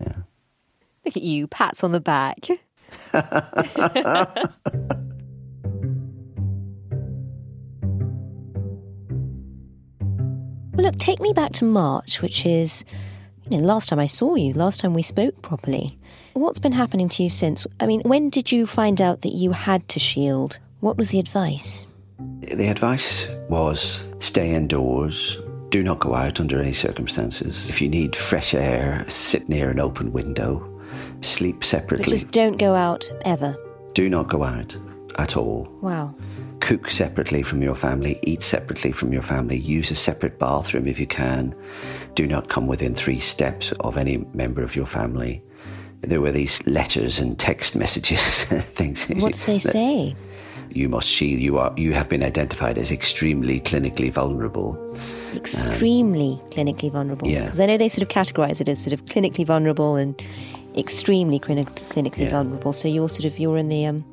Yeah. 0.00 0.16
Look 1.04 1.16
at 1.16 1.22
you, 1.22 1.46
pats 1.46 1.84
on 1.84 1.92
the 1.92 2.00
back. 2.00 2.48
Well, 10.74 10.86
look, 10.86 10.96
take 10.96 11.20
me 11.20 11.34
back 11.34 11.52
to 11.52 11.66
March, 11.66 12.22
which 12.22 12.46
is, 12.46 12.82
you 13.50 13.58
know, 13.58 13.64
last 13.66 13.90
time 13.90 13.98
I 13.98 14.06
saw 14.06 14.36
you, 14.36 14.54
last 14.54 14.80
time 14.80 14.94
we 14.94 15.02
spoke 15.02 15.42
properly. 15.42 15.98
What's 16.32 16.58
been 16.58 16.72
happening 16.72 17.10
to 17.10 17.22
you 17.22 17.28
since? 17.28 17.66
I 17.78 17.84
mean, 17.84 18.00
when 18.00 18.30
did 18.30 18.50
you 18.50 18.64
find 18.64 19.00
out 19.00 19.20
that 19.20 19.34
you 19.34 19.52
had 19.52 19.86
to 19.88 19.98
shield? 19.98 20.58
What 20.80 20.96
was 20.96 21.10
the 21.10 21.18
advice? 21.18 21.84
The 22.40 22.68
advice 22.68 23.28
was 23.50 24.02
stay 24.18 24.54
indoors, 24.54 25.38
do 25.72 25.82
not 25.82 25.98
go 25.98 26.14
out 26.14 26.38
under 26.38 26.60
any 26.60 26.74
circumstances. 26.74 27.68
If 27.68 27.80
you 27.80 27.88
need 27.88 28.14
fresh 28.14 28.52
air, 28.54 29.04
sit 29.08 29.48
near 29.48 29.70
an 29.70 29.80
open 29.80 30.12
window, 30.12 30.80
sleep 31.22 31.64
separately. 31.64 32.04
But 32.04 32.10
just 32.10 32.30
don't 32.30 32.58
go 32.58 32.74
out 32.74 33.10
ever. 33.24 33.56
Do 33.94 34.08
not 34.08 34.28
go 34.28 34.44
out 34.44 34.76
at 35.18 35.36
all. 35.36 35.66
Wow 35.80 36.14
cook 36.62 36.88
separately 36.88 37.42
from 37.42 37.60
your 37.60 37.74
family, 37.74 38.20
eat 38.22 38.40
separately 38.40 38.92
from 38.92 39.12
your 39.12 39.20
family, 39.20 39.58
use 39.58 39.90
a 39.90 39.96
separate 39.96 40.38
bathroom 40.38 40.86
if 40.86 41.00
you 41.00 41.08
can. 41.08 41.52
Do 42.14 42.24
not 42.24 42.48
come 42.48 42.68
within 42.68 42.94
three 42.94 43.18
steps 43.18 43.72
of 43.80 43.96
any 43.96 44.18
member 44.32 44.62
of 44.62 44.76
your 44.76 44.86
family. 44.86 45.42
There 46.02 46.20
were 46.20 46.30
these 46.30 46.64
letters 46.64 47.18
and 47.18 47.36
text 47.36 47.74
messages 47.74 48.46
and 48.50 48.62
things. 48.62 49.06
What 49.06 49.32
do 49.32 49.44
they 49.44 49.58
say? 49.58 50.14
You 50.74 50.88
must 50.88 51.08
shield. 51.08 51.40
You 51.40 51.58
are. 51.58 51.72
You 51.76 51.92
have 51.92 52.08
been 52.08 52.22
identified 52.22 52.78
as 52.78 52.90
extremely 52.92 53.60
clinically 53.60 54.10
vulnerable. 54.10 54.78
Extremely 55.34 56.40
um, 56.42 56.50
clinically 56.50 56.90
vulnerable. 56.90 57.28
Yeah. 57.28 57.44
Because 57.44 57.60
I 57.60 57.66
know 57.66 57.76
they 57.76 57.88
sort 57.88 58.02
of 58.02 58.08
categorize 58.08 58.60
it 58.60 58.68
as 58.68 58.82
sort 58.82 58.92
of 58.92 59.04
clinically 59.06 59.46
vulnerable 59.46 59.96
and 59.96 60.20
extremely 60.76 61.38
clinically 61.40 62.18
yeah. 62.18 62.30
vulnerable. 62.30 62.72
So 62.72 62.88
you're 62.88 63.08
sort 63.08 63.24
of 63.24 63.38
you're 63.38 63.58
in 63.58 63.68
the 63.68 63.86
um. 63.86 64.04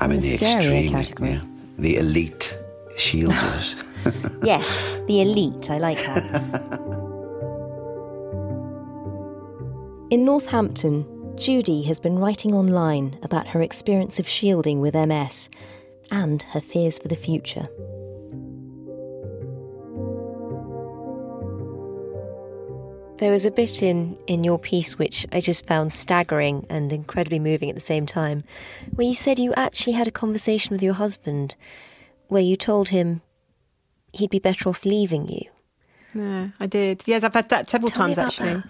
I'm 0.00 0.12
in 0.12 0.20
the, 0.20 0.36
the 0.36 0.56
extreme 0.56 0.90
category. 0.90 1.30
Yeah 1.32 1.42
the 1.78 1.96
elite 1.96 2.56
shielders. 2.96 3.74
yes, 4.42 4.82
the 5.06 5.20
elite. 5.20 5.70
I 5.70 5.78
like 5.78 5.98
that. 5.98 6.80
In 10.10 10.24
Northampton, 10.24 11.04
Judy 11.36 11.82
has 11.82 12.00
been 12.00 12.18
writing 12.18 12.54
online 12.54 13.18
about 13.22 13.46
her 13.48 13.60
experience 13.60 14.18
of 14.18 14.26
shielding 14.26 14.80
with 14.80 14.94
MS 14.94 15.50
and 16.10 16.40
her 16.42 16.62
fears 16.62 16.98
for 16.98 17.08
the 17.08 17.16
future. 17.16 17.68
There 23.18 23.30
was 23.30 23.44
a 23.44 23.50
bit 23.50 23.82
in, 23.82 24.16
in 24.26 24.44
your 24.44 24.58
piece 24.58 24.98
which 24.98 25.26
I 25.30 25.40
just 25.40 25.66
found 25.66 25.92
staggering 25.92 26.66
and 26.70 26.92
incredibly 26.92 27.38
moving 27.38 27.68
at 27.68 27.74
the 27.74 27.80
same 27.80 28.06
time, 28.06 28.44
where 28.94 29.06
you 29.06 29.14
said 29.14 29.38
you 29.38 29.52
actually 29.54 29.94
had 29.94 30.08
a 30.08 30.12
conversation 30.12 30.72
with 30.74 30.82
your 30.82 30.94
husband 30.94 31.54
where 32.28 32.42
you 32.42 32.56
told 32.56 32.90
him 32.90 33.20
he'd 34.12 34.30
be 34.30 34.38
better 34.38 34.68
off 34.70 34.84
leaving 34.84 35.28
you. 35.28 35.42
Yeah, 36.14 36.48
I 36.58 36.66
did. 36.66 37.02
Yes, 37.06 37.22
I've 37.24 37.34
had 37.34 37.50
that 37.50 37.68
several 37.68 37.90
Tell 37.90 38.06
times 38.06 38.18
actually. 38.18 38.54
That. 38.54 38.64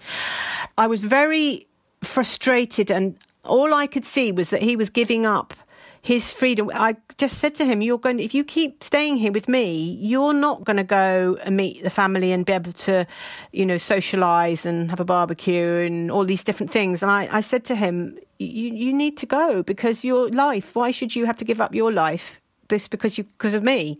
I 0.77 0.87
was 0.87 1.01
very 1.01 1.67
frustrated, 2.03 2.91
and 2.91 3.17
all 3.43 3.73
I 3.73 3.87
could 3.87 4.05
see 4.05 4.31
was 4.31 4.49
that 4.49 4.61
he 4.61 4.75
was 4.75 4.89
giving 4.89 5.25
up 5.25 5.53
his 6.01 6.31
freedom. 6.31 6.71
I 6.73 6.95
just 7.17 7.37
said 7.39 7.55
to 7.55 7.65
him, 7.65 7.81
"You're 7.81 7.97
going. 7.97 8.19
If 8.19 8.33
you 8.33 8.43
keep 8.43 8.83
staying 8.83 9.17
here 9.17 9.31
with 9.31 9.47
me, 9.47 9.97
you're 9.99 10.33
not 10.33 10.63
going 10.63 10.77
to 10.77 10.83
go 10.83 11.37
and 11.43 11.57
meet 11.57 11.83
the 11.83 11.89
family 11.89 12.31
and 12.31 12.45
be 12.45 12.53
able 12.53 12.71
to, 12.71 13.05
you 13.51 13.65
know, 13.65 13.75
socialise 13.75 14.65
and 14.65 14.89
have 14.89 15.01
a 15.01 15.05
barbecue 15.05 15.85
and 15.85 16.09
all 16.09 16.23
these 16.23 16.43
different 16.43 16.71
things." 16.71 17.03
And 17.03 17.11
I, 17.11 17.27
I 17.31 17.41
said 17.41 17.65
to 17.65 17.75
him, 17.75 18.17
"You 18.39 18.73
you 18.73 18.93
need 18.93 19.17
to 19.17 19.25
go 19.25 19.63
because 19.63 20.05
your 20.05 20.29
life. 20.29 20.75
Why 20.75 20.91
should 20.91 21.15
you 21.15 21.25
have 21.25 21.37
to 21.37 21.45
give 21.45 21.59
up 21.59 21.75
your 21.75 21.91
life 21.91 22.39
just 22.69 22.89
because 22.89 23.17
you 23.17 23.25
because 23.25 23.53
of 23.53 23.63
me?" 23.63 23.99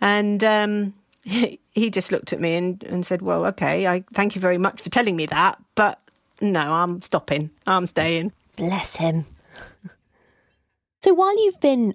And 0.00 0.44
um, 0.44 0.94
he, 1.22 1.58
he 1.72 1.90
just 1.90 2.12
looked 2.12 2.32
at 2.32 2.40
me 2.40 2.54
and, 2.54 2.82
and 2.84 3.04
said, 3.04 3.22
"Well, 3.22 3.46
okay. 3.46 3.88
I 3.88 4.04
thank 4.14 4.34
you 4.34 4.40
very 4.40 4.58
much 4.58 4.82
for 4.82 4.90
telling 4.90 5.16
me 5.16 5.26
that, 5.26 5.58
but 5.74 5.98
no, 6.52 6.72
I'm 6.72 7.02
stopping. 7.02 7.50
I'm 7.66 7.86
staying." 7.86 8.32
Bless 8.56 8.96
him. 8.96 9.26
So 11.02 11.12
while 11.12 11.36
you've 11.44 11.60
been 11.60 11.94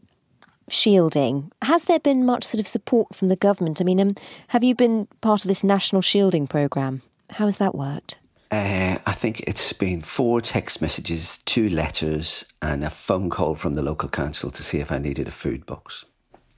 shielding, 0.70 1.52
has 1.64 1.86
there 1.86 2.00
been 2.00 2.26
much 2.26 2.44
sort 2.44 2.60
of 2.60 2.68
support 2.68 3.16
from 3.16 3.30
the 3.30 3.36
government? 3.36 3.82
I 3.82 3.84
mean, 3.84 4.00
um, 4.00 4.16
have 4.50 4.64
you 4.64 4.76
been 4.76 5.08
part 5.22 5.44
of 5.44 5.48
this 5.48 5.64
national 5.64 6.02
shielding 6.02 6.48
programme? 6.48 7.02
How 7.32 7.46
has 7.46 7.58
that 7.58 7.74
worked? 7.74 8.20
Uh, 8.52 8.98
I 9.06 9.14
think 9.14 9.42
it's 9.42 9.74
been 9.74 10.02
four 10.02 10.42
text 10.42 10.82
messages, 10.82 11.40
two 11.46 11.70
letters, 11.70 12.46
and 12.62 12.84
a 12.84 12.90
phone 12.90 13.30
call 13.30 13.56
from 13.56 13.76
the 13.76 13.84
local 13.84 14.10
council 14.10 14.50
to 14.52 14.64
see 14.64 14.80
if 14.80 14.92
I 14.92 14.98
needed 14.98 15.28
a 15.28 15.32
food 15.32 15.66
box. 15.66 16.06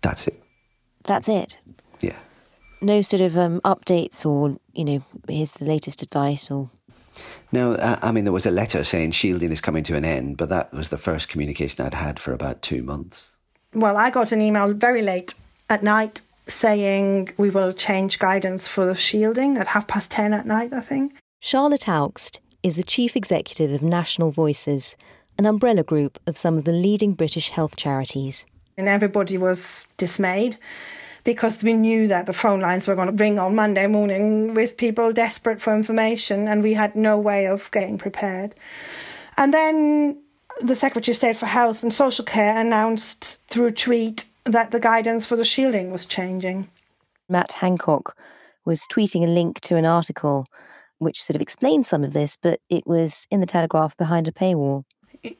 That's 0.02 0.28
it. 0.28 0.42
That's 1.04 1.28
it? 1.28 1.58
Yeah. 2.00 2.18
No 2.82 3.02
sort 3.02 3.22
of 3.22 3.38
um, 3.38 3.62
updates 3.62 4.26
or, 4.26 4.58
you 4.74 4.86
know, 4.86 5.04
here's 5.28 5.54
the 5.54 5.66
latest 5.66 6.02
advice 6.02 6.50
or. 6.50 6.70
No, 7.52 7.76
I 8.02 8.12
mean, 8.12 8.24
there 8.24 8.34
was 8.34 8.46
a 8.46 8.52
letter 8.52 8.84
saying 8.84 9.12
shielding 9.12 9.52
is 9.52 9.62
coming 9.62 9.84
to 9.84 9.96
an 9.96 10.06
end, 10.06 10.38
but 10.38 10.50
that 10.50 10.74
was 10.74 10.90
the 10.90 10.98
first 10.98 11.28
communication 11.28 11.86
I'd 11.86 11.94
had 11.94 12.20
for 12.20 12.34
about 12.34 12.62
two 12.62 12.82
months. 12.82 13.32
Well, 13.74 13.98
I 13.98 14.10
got 14.10 14.32
an 14.32 14.42
email 14.42 14.74
very 14.74 15.02
late 15.02 15.34
at 15.70 15.84
night 15.84 16.22
saying 16.48 17.32
we 17.38 17.50
will 17.50 17.74
change 17.74 18.20
guidance 18.20 18.68
for 18.68 18.86
the 18.86 18.96
shielding 18.96 19.58
at 19.58 19.68
half 19.68 19.88
past 19.88 20.12
10 20.12 20.34
at 20.34 20.46
night, 20.46 20.74
I 20.74 20.82
think. 20.82 21.14
Charlotte 21.40 21.88
Augst 21.88 22.40
is 22.64 22.76
the 22.76 22.84
chief 22.84 23.16
executive 23.16 23.72
of 23.72 23.82
National 23.82 24.32
Voices, 24.32 24.96
an 25.38 25.46
umbrella 25.46 25.84
group 25.84 26.20
of 26.28 26.38
some 26.38 26.58
of 26.58 26.66
the 26.66 26.72
leading 26.72 27.14
British 27.14 27.50
health 27.50 27.76
charities. 27.76 28.46
And 28.78 28.88
everybody 28.88 29.38
was 29.38 29.88
dismayed 29.98 30.58
because 31.24 31.62
we 31.64 31.74
knew 31.74 32.08
that 32.08 32.26
the 32.26 32.34
phone 32.34 32.62
lines 32.62 32.88
were 32.88 32.96
going 32.96 33.16
to 33.16 33.24
ring 33.24 33.40
on 33.40 33.56
Monday 33.56 33.88
morning 33.88 34.54
with 34.54 34.78
people 34.78 35.14
desperate 35.14 35.62
for 35.62 35.76
information, 35.76 36.48
and 36.48 36.64
we 36.64 36.74
had 36.74 36.96
no 36.96 37.18
way 37.18 37.48
of 37.48 37.70
getting 37.72 37.98
prepared. 37.98 38.56
And 39.38 39.54
then 39.54 40.22
the 40.62 40.76
Secretary 40.76 41.14
of 41.14 41.18
State 41.18 41.38
for 41.38 41.46
Health 41.46 41.84
and 41.84 41.94
Social 41.94 42.26
Care 42.26 42.60
announced 42.60 43.40
through 43.48 43.68
a 43.68 43.72
tweet 43.72 44.26
that 44.44 44.72
the 44.72 44.80
guidance 44.80 45.26
for 45.26 45.36
the 45.36 45.44
shielding 45.44 45.92
was 45.92 46.06
changing. 46.06 46.68
Matt 47.30 47.52
Hancock 47.54 48.18
was 48.66 48.88
tweeting 48.88 49.24
a 49.24 49.28
link 49.28 49.62
to 49.62 49.76
an 49.76 49.86
article 49.86 50.46
which 50.98 51.24
sort 51.24 51.36
of 51.36 51.42
explained 51.42 51.86
some 51.86 52.04
of 52.04 52.14
this, 52.14 52.38
but 52.38 52.60
it 52.70 52.86
was 52.86 53.26
in 53.32 53.40
the 53.40 53.48
Telegraph 53.48 53.98
behind 53.98 54.28
a 54.28 54.32
paywall. 54.32 54.84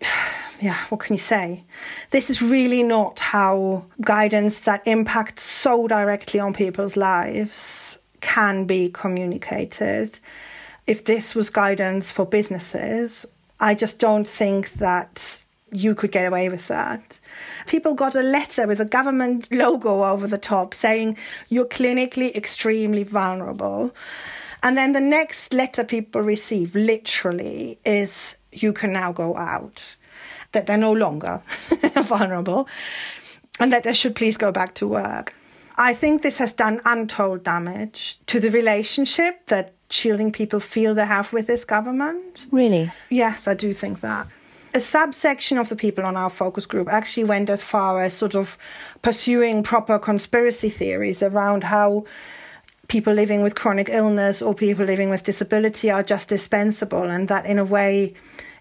yeah, 0.62 0.78
what 0.90 1.02
can 1.02 1.16
you 1.16 1.20
say? 1.20 1.64
This 2.12 2.30
is 2.30 2.42
really 2.42 2.84
not 2.84 3.20
how 3.20 3.86
guidance 4.02 4.60
that 4.62 4.86
impacts 4.86 5.44
so 5.44 5.88
directly 5.88 6.40
on 6.40 6.54
people's 6.54 6.96
lives 6.96 7.98
can 8.22 8.66
be 8.66 8.90
communicated. 8.90 10.20
If 10.86 11.06
this 11.06 11.34
was 11.34 11.50
guidance 11.50 12.12
for 12.12 12.28
businesses, 12.28 13.26
I 13.60 13.74
just 13.74 13.98
don't 13.98 14.28
think 14.28 14.74
that 14.74 15.42
you 15.72 15.96
could 15.96 16.12
get 16.12 16.28
away 16.28 16.48
with 16.48 16.68
that. 16.68 17.18
People 17.66 17.96
got 17.96 18.16
a 18.16 18.22
letter 18.22 18.68
with 18.68 18.80
a 18.80 18.86
government 18.86 19.48
logo 19.52 20.04
over 20.04 20.28
the 20.28 20.38
top 20.38 20.76
saying 20.76 21.18
you're 21.50 21.66
clinically 21.66 22.36
extremely 22.36 23.04
vulnerable. 23.04 23.96
And 24.62 24.78
then 24.78 24.94
the 24.94 25.02
next 25.02 25.54
letter 25.54 25.84
people 25.84 26.22
receive, 26.22 26.76
literally, 26.76 27.80
is 27.84 28.36
you 28.52 28.74
can 28.74 28.94
now 28.94 29.12
go 29.12 29.36
out 29.36 29.96
that 30.52 30.66
they're 30.66 30.78
no 30.78 30.94
longer 30.94 31.42
vulnerable 32.04 32.68
and 33.60 33.72
that 33.72 33.84
they 33.84 33.94
should 33.94 34.16
please 34.16 34.38
go 34.38 34.52
back 34.52 34.74
to 34.76 34.88
work. 34.88 35.34
I 35.78 35.94
think 35.94 36.22
this 36.22 36.38
has 36.38 36.54
done 36.54 36.82
untold 36.86 37.44
damage 37.44 38.20
to 38.28 38.40
the 38.40 38.52
relationship 38.52 39.48
that 39.48 39.74
shielding 39.90 40.32
people 40.32 40.60
feel 40.60 40.94
they 40.94 41.06
have 41.06 41.34
with 41.34 41.48
this 41.48 41.66
government. 41.66 42.46
Really? 42.52 42.92
Yes, 43.10 43.48
I 43.48 43.54
do 43.54 43.74
think 43.74 44.02
that. 44.02 44.28
A 44.74 44.80
subsection 44.80 45.58
of 45.58 45.70
the 45.70 45.76
people 45.76 46.06
on 46.06 46.16
our 46.16 46.30
focus 46.30 46.66
group 46.66 46.88
actually 46.88 47.26
went 47.26 47.50
as 47.50 47.62
far 47.62 48.04
as 48.04 48.14
sort 48.14 48.36
of 48.36 48.58
pursuing 49.02 49.64
proper 49.64 50.00
conspiracy 50.00 50.70
theories 50.70 51.22
around 51.22 51.66
how 51.66 52.06
people 52.88 53.14
living 53.14 53.42
with 53.42 53.56
chronic 53.56 53.90
illness 53.90 54.42
or 54.42 54.54
people 54.54 54.86
living 54.86 55.10
with 55.10 55.24
disability 55.24 55.90
are 55.90 56.04
just 56.04 56.30
dispensable, 56.30 57.04
and 57.04 57.28
that 57.28 57.46
in 57.46 57.58
a 57.58 57.66
way, 57.66 58.14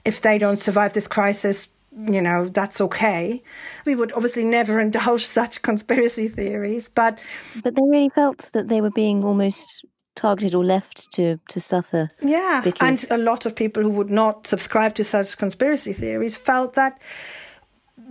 if 0.05 0.21
they 0.21 0.39
don't 0.39 0.59
survive 0.59 0.93
this 0.95 1.07
crisis, 1.07 1.69
you 1.97 2.23
know, 2.23 2.49
that's 2.49 2.81
okay. 2.81 3.43
We 3.85 3.95
would 3.95 4.13
obviously 4.13 4.45
never 4.45 4.79
indulge 4.81 5.27
such 5.41 5.63
conspiracy 5.63 6.29
theories, 6.29 6.89
but. 6.89 7.19
But 7.63 7.75
they 7.75 7.83
really 7.83 8.11
felt 8.11 8.51
that 8.53 8.69
they 8.69 8.81
were 8.81 8.91
being 8.91 9.25
almost 9.25 9.85
targeted 10.15 10.55
or 10.55 10.65
left 10.65 11.11
to, 11.13 11.39
to 11.49 11.61
suffer. 11.61 12.11
Yeah, 12.21 12.61
because... 12.63 13.11
and 13.11 13.21
a 13.21 13.23
lot 13.23 13.47
of 13.47 13.55
people 13.55 13.83
who 13.83 13.91
would 13.91 14.11
not 14.11 14.47
subscribe 14.47 14.95
to 14.97 15.05
such 15.05 15.39
conspiracy 15.39 15.93
theories 15.93 16.37
felt 16.37 16.75
that 16.75 17.01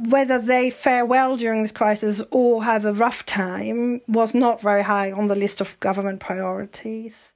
whether 0.07 0.39
they 0.39 0.69
fare 0.69 1.05
well 1.05 1.36
during 1.36 1.62
this 1.62 1.71
crisis 1.71 2.21
or 2.31 2.63
have 2.63 2.86
a 2.86 2.93
rough 2.93 3.25
time 3.25 4.01
was 4.07 4.33
not 4.33 4.62
very 4.62 4.83
high 4.83 5.12
on 5.12 5.27
the 5.27 5.36
list 5.36 5.62
of 5.62 5.79
government 5.79 6.19
priorities. 6.19 7.31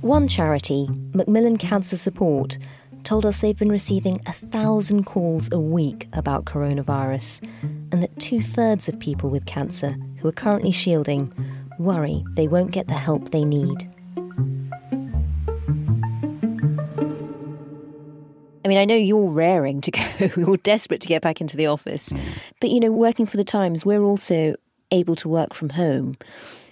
One 0.00 0.26
charity, 0.26 0.88
Macmillan 1.14 1.58
Cancer 1.58 1.96
Support, 1.96 2.58
told 3.04 3.26
us 3.26 3.40
they've 3.40 3.58
been 3.58 3.70
receiving 3.70 4.20
a 4.26 4.32
thousand 4.32 5.04
calls 5.04 5.50
a 5.52 5.60
week 5.60 6.08
about 6.12 6.44
coronavirus, 6.44 7.42
and 7.90 8.02
that 8.02 8.18
two 8.18 8.40
thirds 8.40 8.88
of 8.88 8.98
people 8.98 9.30
with 9.30 9.46
cancer 9.46 9.96
who 10.18 10.28
are 10.28 10.32
currently 10.32 10.72
shielding 10.72 11.32
worry 11.78 12.22
they 12.34 12.46
won't 12.46 12.70
get 12.70 12.88
the 12.88 12.94
help 12.94 13.30
they 13.30 13.44
need. 13.44 13.88
I 18.64 18.68
mean, 18.68 18.78
I 18.78 18.84
know 18.84 18.94
you're 18.94 19.30
raring 19.30 19.80
to 19.82 19.90
go, 19.90 20.02
you're 20.36 20.56
desperate 20.58 21.00
to 21.00 21.08
get 21.08 21.22
back 21.22 21.40
into 21.40 21.56
the 21.56 21.66
office. 21.66 22.10
Mm. 22.10 22.20
But, 22.60 22.70
you 22.70 22.80
know, 22.80 22.92
working 22.92 23.26
for 23.26 23.36
the 23.36 23.44
Times, 23.44 23.84
we're 23.84 24.02
also 24.02 24.54
able 24.90 25.16
to 25.16 25.28
work 25.28 25.54
from 25.54 25.70
home. 25.70 26.16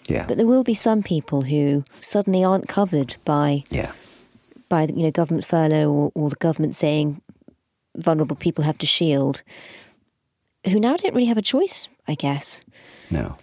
Yeah. 0.06 0.26
But 0.26 0.36
there 0.36 0.46
will 0.46 0.64
be 0.64 0.74
some 0.74 1.02
people 1.02 1.42
who 1.42 1.84
suddenly 2.00 2.44
aren't 2.44 2.68
covered 2.68 3.16
by 3.24 3.64
yeah. 3.70 3.92
By 4.70 4.84
you 4.84 5.02
know 5.02 5.10
government 5.10 5.44
furlough 5.44 5.90
or, 5.90 6.12
or 6.14 6.30
the 6.30 6.36
government 6.36 6.74
saying 6.74 7.20
vulnerable 7.96 8.36
people 8.36 8.64
have 8.64 8.78
to 8.78 8.86
shield, 8.86 9.42
who 10.66 10.80
now 10.80 10.96
don't 10.96 11.14
really 11.14 11.26
have 11.26 11.36
a 11.36 11.42
choice, 11.42 11.88
I 12.08 12.14
guess. 12.14 12.64
No. 13.10 13.36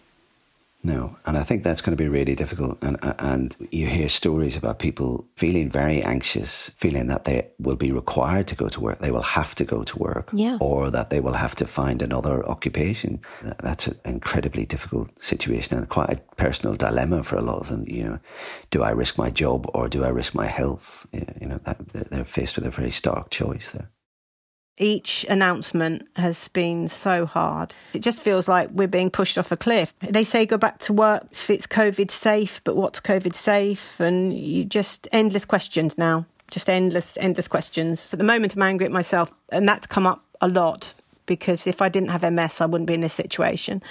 No, 0.88 1.18
and 1.26 1.38
I 1.38 1.44
think 1.44 1.64
that's 1.64 1.82
going 1.82 1.98
to 1.98 2.02
be 2.02 2.08
really 2.08 2.34
difficult. 2.34 2.78
And 2.82 2.98
and 3.20 3.54
you 3.72 3.88
hear 3.88 4.08
stories 4.08 4.56
about 4.56 4.80
people 4.80 5.28
feeling 5.36 5.70
very 5.70 6.02
anxious, 6.02 6.72
feeling 6.78 7.08
that 7.08 7.26
they 7.26 7.50
will 7.60 7.76
be 7.76 7.92
required 7.92 8.48
to 8.48 8.56
go 8.56 8.70
to 8.70 8.80
work, 8.80 9.00
they 9.00 9.12
will 9.12 9.30
have 9.40 9.54
to 9.56 9.66
go 9.66 9.84
to 9.84 10.00
work, 10.00 10.30
yeah. 10.32 10.58
or 10.62 10.90
that 10.90 11.10
they 11.10 11.20
will 11.20 11.34
have 11.34 11.56
to 11.56 11.68
find 11.68 12.02
another 12.02 12.48
occupation. 12.48 13.20
That's 13.60 13.88
an 13.88 14.00
incredibly 14.06 14.66
difficult 14.66 15.10
situation 15.22 15.78
and 15.78 15.90
quite 15.90 16.10
a 16.10 16.22
personal 16.38 16.78
dilemma 16.78 17.22
for 17.24 17.36
a 17.36 17.42
lot 17.42 17.60
of 17.60 17.68
them. 17.68 17.84
You 17.86 18.04
know, 18.04 18.20
do 18.72 18.82
I 18.82 18.92
risk 18.92 19.18
my 19.18 19.30
job 19.30 19.70
or 19.74 19.90
do 19.90 20.06
I 20.06 20.10
risk 20.10 20.34
my 20.36 20.48
health? 20.48 21.06
You 21.12 21.48
know, 21.48 21.60
that, 21.66 21.80
they're 22.12 22.24
faced 22.24 22.56
with 22.56 22.66
a 22.66 22.72
very 22.72 22.92
stark 22.92 23.30
choice 23.30 23.72
there 23.72 23.90
each 24.78 25.26
announcement 25.30 26.08
has 26.16 26.48
been 26.50 26.88
so 26.88 27.26
hard. 27.26 27.74
It 27.94 28.00
just 28.00 28.22
feels 28.22 28.48
like 28.48 28.70
we're 28.72 28.88
being 28.88 29.10
pushed 29.10 29.38
off 29.38 29.52
a 29.52 29.58
cliff. 29.58 29.94
They 30.02 30.24
say 30.24 30.46
go 30.46 30.58
back 30.58 30.80
to 30.80 30.94
work 30.94 31.28
if 31.32 31.50
it's 31.50 31.68
COVID 31.68 32.12
safe, 32.12 32.62
but 32.64 32.76
what's 32.76 33.00
COVID 33.00 33.34
safe? 33.34 34.00
And 34.00 34.38
you 34.38 34.66
just 34.66 35.08
endless 35.12 35.46
questions 35.46 35.98
now. 35.98 36.26
Just 36.52 36.70
endless, 36.70 37.18
endless 37.18 37.48
questions. 37.48 38.14
At 38.14 38.20
the 38.20 38.26
moment, 38.26 38.56
I'm 38.56 38.62
angry 38.62 38.86
at 38.86 38.92
myself, 38.92 39.34
and 39.50 39.68
that's 39.68 39.86
come 39.86 40.08
up 40.08 40.24
a 40.40 40.48
lot 40.48 40.94
because 41.26 41.68
if 41.68 41.82
I 41.82 41.90
didn't 41.90 42.10
have 42.10 42.24
MS, 42.32 42.62
I 42.62 42.66
wouldn't 42.66 42.88
be 42.88 42.94
in 42.94 43.02
this 43.02 43.14
situation. 43.14 43.84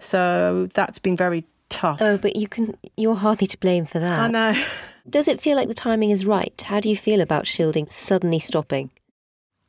So 0.00 0.68
that's 0.74 0.98
been 0.98 1.16
very 1.16 1.46
tough. 1.70 2.02
Oh, 2.02 2.18
but 2.18 2.36
you 2.36 2.46
can 2.46 2.76
you're 2.96 3.14
hardly 3.14 3.46
to 3.46 3.58
blame 3.58 3.86
for 3.86 4.00
that. 4.00 4.18
I 4.18 4.28
know. 4.28 4.64
Does 5.08 5.28
it 5.28 5.40
feel 5.40 5.56
like 5.56 5.68
the 5.68 5.74
timing 5.74 6.10
is 6.10 6.24
right? 6.24 6.58
How 6.60 6.80
do 6.80 6.88
you 6.88 6.96
feel 6.96 7.20
about 7.20 7.46
shielding 7.46 7.86
suddenly 7.86 8.38
stopping? 8.38 8.90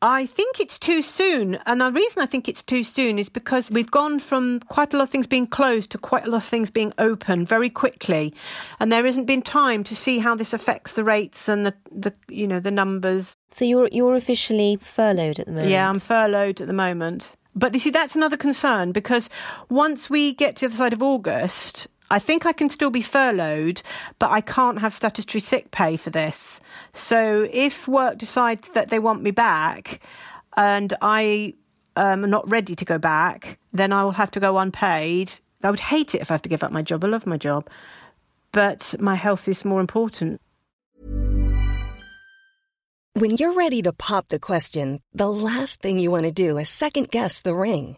I 0.01 0.25
think 0.25 0.59
it's 0.59 0.77
too 0.77 1.01
soon. 1.01 1.57
And 1.65 1.81
the 1.81 1.91
reason 1.91 2.21
I 2.21 2.25
think 2.25 2.47
it's 2.47 2.61
too 2.61 2.83
soon 2.83 3.17
is 3.17 3.29
because 3.29 3.71
we've 3.71 3.89
gone 3.89 4.19
from 4.19 4.59
quite 4.67 4.93
a 4.93 4.97
lot 4.97 5.03
of 5.03 5.09
things 5.09 5.25
being 5.25 5.47
closed 5.47 5.91
to 5.91 5.97
quite 5.97 6.27
a 6.27 6.29
lot 6.29 6.37
of 6.37 6.43
things 6.43 6.69
being 6.69 6.93
open 6.97 7.45
very 7.45 7.69
quickly. 7.69 8.34
And 8.79 8.91
there 8.91 9.05
hasn't 9.05 9.27
been 9.27 9.41
time 9.41 9.84
to 9.86 9.95
see 9.95 10.19
how 10.19 10.36
this 10.36 10.53
affects 10.53 10.93
the 10.93 11.03
rates 11.03 11.47
and 11.47 11.65
the, 11.65 11.73
the 11.91 12.13
you 12.27 12.47
know, 12.47 12.60
the 12.60 12.71
numbers. 12.71 13.36
So 13.51 13.65
you're 13.65 13.89
you're 13.91 14.15
officially 14.15 14.75
furloughed 14.75 15.39
at 15.39 15.45
the 15.45 15.53
moment? 15.53 15.69
Yeah, 15.69 15.89
I'm 15.89 15.99
furloughed 15.99 16.62
at 16.62 16.67
the 16.67 16.73
moment. 16.73 17.36
But 17.55 17.73
you 17.73 17.79
see, 17.79 17.89
that's 17.89 18.15
another 18.15 18.36
concern 18.36 18.91
because 18.91 19.29
once 19.69 20.10
we 20.10 20.34
get 20.34 20.58
to 20.58 20.67
the 20.67 20.75
side 20.75 20.91
of 20.91 21.01
August, 21.01 21.88
I 22.12 22.20
think 22.20 22.46
I 22.46 22.54
can 22.54 22.70
still 22.70 22.91
be 22.91 23.02
furloughed, 23.02 23.82
but 24.20 24.30
I 24.30 24.41
can't 24.41 24.80
have 24.80 24.94
statutory 24.94 25.41
sick 25.41 25.72
pay 25.72 25.98
for 25.98 26.12
this. 26.12 26.60
So 26.94 27.48
if 27.52 27.88
work 27.88 28.18
decides 28.18 28.70
that 28.70 28.89
they 28.89 29.00
want 29.00 29.24
me 29.24 29.32
back 29.32 30.02
and 30.56 30.94
I 31.02 31.56
um, 31.96 32.24
am 32.24 32.30
not 32.30 32.50
ready 32.50 32.76
to 32.76 32.86
go 32.86 32.98
back, 32.98 33.58
then 33.74 33.91
I 33.91 34.04
will 34.04 34.12
have 34.12 34.32
to 34.32 34.39
go 34.39 34.58
unpaid. 34.58 35.34
I 35.63 35.72
would 35.72 35.80
hate 35.80 36.13
it 36.13 36.22
if 36.22 36.30
I 36.30 36.36
have 36.36 36.44
to 36.44 36.50
give 36.50 36.63
up 36.63 36.72
my 36.72 36.84
job. 36.84 37.04
I 37.04 37.08
love 37.08 37.26
my 37.26 37.38
job. 37.38 37.70
But 38.52 38.96
my 39.00 39.15
health 39.15 39.48
is 39.48 39.65
more 39.65 39.82
important. 39.82 40.39
When 43.13 43.32
you're 43.38 43.54
ready 43.54 43.82
to 43.82 43.94
pop 43.94 44.28
the 44.28 44.39
question, 44.39 45.00
the 45.13 45.30
last 45.32 45.82
thing 45.82 46.00
you 46.00 46.12
want 46.12 46.26
to 46.26 46.32
do 46.32 46.58
is 46.58 46.70
second 46.70 47.12
guess 47.12 47.41
the 47.41 47.56
ring 47.56 47.98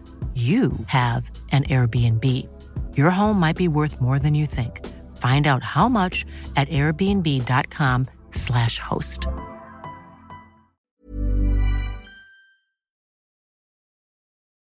you 0.35 0.71
have 0.87 1.29
an 1.51 1.65
Airbnb. 1.65 2.25
Your 2.95 3.09
home 3.09 3.37
might 3.37 3.57
be 3.57 3.67
worth 3.67 3.99
more 3.99 4.17
than 4.17 4.33
you 4.33 4.45
think. 4.45 4.87
Find 5.17 5.45
out 5.45 5.61
how 5.61 5.89
much 5.89 6.25
at 6.55 6.69
airbnb.com/slash 6.69 8.79
host. 8.79 9.27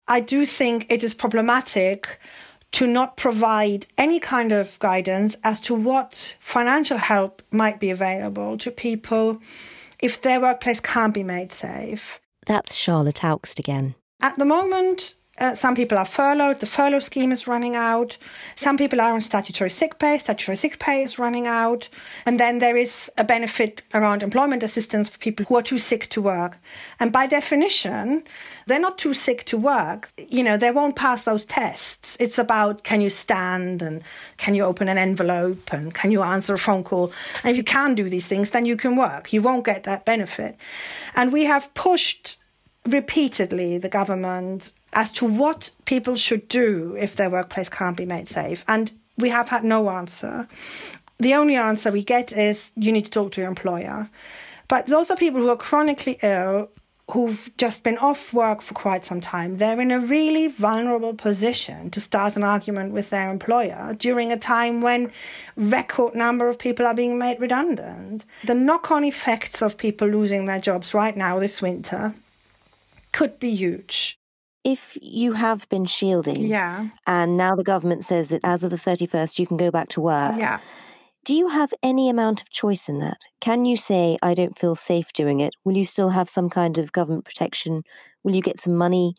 I 0.08 0.18
do 0.18 0.44
think 0.44 0.90
it 0.90 1.04
is 1.04 1.14
problematic 1.14 2.18
to 2.72 2.86
not 2.86 3.16
provide 3.16 3.86
any 3.96 4.18
kind 4.18 4.52
of 4.52 4.76
guidance 4.80 5.36
as 5.44 5.60
to 5.60 5.74
what 5.74 6.34
financial 6.40 6.98
help 6.98 7.42
might 7.52 7.78
be 7.78 7.90
available 7.90 8.58
to 8.58 8.72
people 8.72 9.40
if 10.00 10.20
their 10.22 10.40
workplace 10.40 10.80
can't 10.80 11.14
be 11.14 11.22
made 11.22 11.52
safe. 11.52 12.18
That's 12.46 12.74
Charlotte 12.74 13.20
Augst 13.22 13.60
again. 13.60 13.94
At 14.20 14.36
the 14.36 14.44
moment, 14.44 15.14
Uh, 15.40 15.54
some 15.54 15.74
people 15.74 15.96
are 15.96 16.04
furloughed. 16.04 16.60
The 16.60 16.66
furlough 16.66 16.98
scheme 16.98 17.32
is 17.32 17.46
running 17.46 17.74
out. 17.74 18.18
Some 18.56 18.76
people 18.76 19.00
are 19.00 19.12
on 19.12 19.22
statutory 19.22 19.70
sick 19.70 19.98
pay. 19.98 20.18
Statutory 20.18 20.56
sick 20.56 20.78
pay 20.78 21.02
is 21.02 21.18
running 21.18 21.46
out. 21.46 21.88
And 22.26 22.38
then 22.38 22.58
there 22.58 22.76
is 22.76 23.10
a 23.16 23.24
benefit 23.24 23.82
around 23.94 24.22
employment 24.22 24.62
assistance 24.62 25.08
for 25.08 25.18
people 25.18 25.46
who 25.46 25.56
are 25.56 25.62
too 25.62 25.78
sick 25.78 26.10
to 26.10 26.20
work. 26.20 26.58
And 27.00 27.10
by 27.10 27.26
definition, 27.26 28.22
they're 28.66 28.78
not 28.78 28.98
too 28.98 29.14
sick 29.14 29.44
to 29.46 29.56
work. 29.56 30.12
You 30.18 30.44
know, 30.44 30.58
they 30.58 30.70
won't 30.72 30.94
pass 30.94 31.24
those 31.24 31.46
tests. 31.46 32.18
It's 32.20 32.38
about 32.38 32.84
can 32.84 33.00
you 33.00 33.08
stand 33.08 33.80
and 33.80 34.02
can 34.36 34.54
you 34.54 34.64
open 34.64 34.90
an 34.90 34.98
envelope 34.98 35.72
and 35.72 35.94
can 35.94 36.10
you 36.10 36.22
answer 36.22 36.52
a 36.52 36.58
phone 36.58 36.84
call. 36.84 37.12
And 37.42 37.50
if 37.50 37.56
you 37.56 37.64
can 37.64 37.94
do 37.94 38.10
these 38.10 38.26
things, 38.26 38.50
then 38.50 38.66
you 38.66 38.76
can 38.76 38.94
work. 38.94 39.32
You 39.32 39.40
won't 39.40 39.64
get 39.64 39.84
that 39.84 40.04
benefit. 40.04 40.56
And 41.16 41.32
we 41.32 41.44
have 41.44 41.72
pushed 41.72 42.36
repeatedly 42.86 43.78
the 43.78 43.88
government 43.88 44.72
as 44.92 45.12
to 45.12 45.24
what 45.24 45.70
people 45.84 46.16
should 46.16 46.48
do 46.48 46.96
if 46.98 47.16
their 47.16 47.30
workplace 47.30 47.68
can't 47.68 47.96
be 47.96 48.06
made 48.06 48.28
safe. 48.28 48.64
And 48.68 48.92
we 49.16 49.28
have 49.28 49.48
had 49.48 49.64
no 49.64 49.90
answer. 49.90 50.48
The 51.18 51.34
only 51.34 51.56
answer 51.56 51.92
we 51.92 52.02
get 52.02 52.32
is 52.32 52.72
you 52.76 52.92
need 52.92 53.04
to 53.04 53.10
talk 53.10 53.32
to 53.32 53.40
your 53.40 53.48
employer. 53.48 54.08
But 54.68 54.86
those 54.86 55.10
are 55.10 55.16
people 55.16 55.40
who 55.40 55.48
are 55.48 55.56
chronically 55.56 56.18
ill, 56.22 56.70
who've 57.10 57.50
just 57.58 57.82
been 57.82 57.98
off 57.98 58.32
work 58.32 58.62
for 58.62 58.72
quite 58.72 59.04
some 59.04 59.20
time. 59.20 59.58
They're 59.58 59.80
in 59.80 59.90
a 59.90 60.00
really 60.00 60.46
vulnerable 60.48 61.12
position 61.12 61.90
to 61.90 62.00
start 62.00 62.36
an 62.36 62.44
argument 62.44 62.92
with 62.92 63.10
their 63.10 63.30
employer 63.30 63.96
during 63.98 64.30
a 64.30 64.38
time 64.38 64.80
when 64.80 65.10
record 65.56 66.14
number 66.14 66.48
of 66.48 66.58
people 66.58 66.86
are 66.86 66.94
being 66.94 67.18
made 67.18 67.40
redundant. 67.40 68.24
The 68.44 68.54
knock-on 68.54 69.04
effects 69.04 69.60
of 69.60 69.76
people 69.76 70.08
losing 70.08 70.46
their 70.46 70.60
jobs 70.60 70.94
right 70.94 71.16
now 71.16 71.38
this 71.38 71.60
winter 71.60 72.14
could 73.12 73.40
be 73.40 73.50
huge 73.50 74.19
if 74.64 74.96
you 75.00 75.32
have 75.32 75.68
been 75.68 75.86
shielding, 75.86 76.42
yeah, 76.42 76.88
and 77.06 77.36
now 77.36 77.52
the 77.54 77.64
government 77.64 78.04
says 78.04 78.28
that 78.28 78.40
as 78.44 78.62
of 78.64 78.70
the 78.70 78.78
thirty 78.78 79.06
first 79.06 79.38
you 79.38 79.46
can 79.46 79.56
go 79.56 79.70
back 79.70 79.88
to 79.90 80.00
work, 80.00 80.36
yeah. 80.36 80.60
Do 81.24 81.34
you 81.34 81.48
have 81.48 81.74
any 81.82 82.08
amount 82.08 82.40
of 82.40 82.50
choice 82.50 82.88
in 82.88 82.98
that? 82.98 83.18
Can 83.40 83.66
you 83.66 83.76
say, 83.76 84.16
I 84.22 84.32
don't 84.32 84.58
feel 84.58 84.74
safe 84.74 85.12
doing 85.12 85.40
it? 85.40 85.54
Will 85.64 85.76
you 85.76 85.84
still 85.84 86.08
have 86.08 86.30
some 86.30 86.48
kind 86.48 86.78
of 86.78 86.92
government 86.92 87.26
protection? 87.26 87.82
Will 88.24 88.34
you 88.34 88.40
get 88.40 88.58
some 88.58 88.74
money 88.74 89.14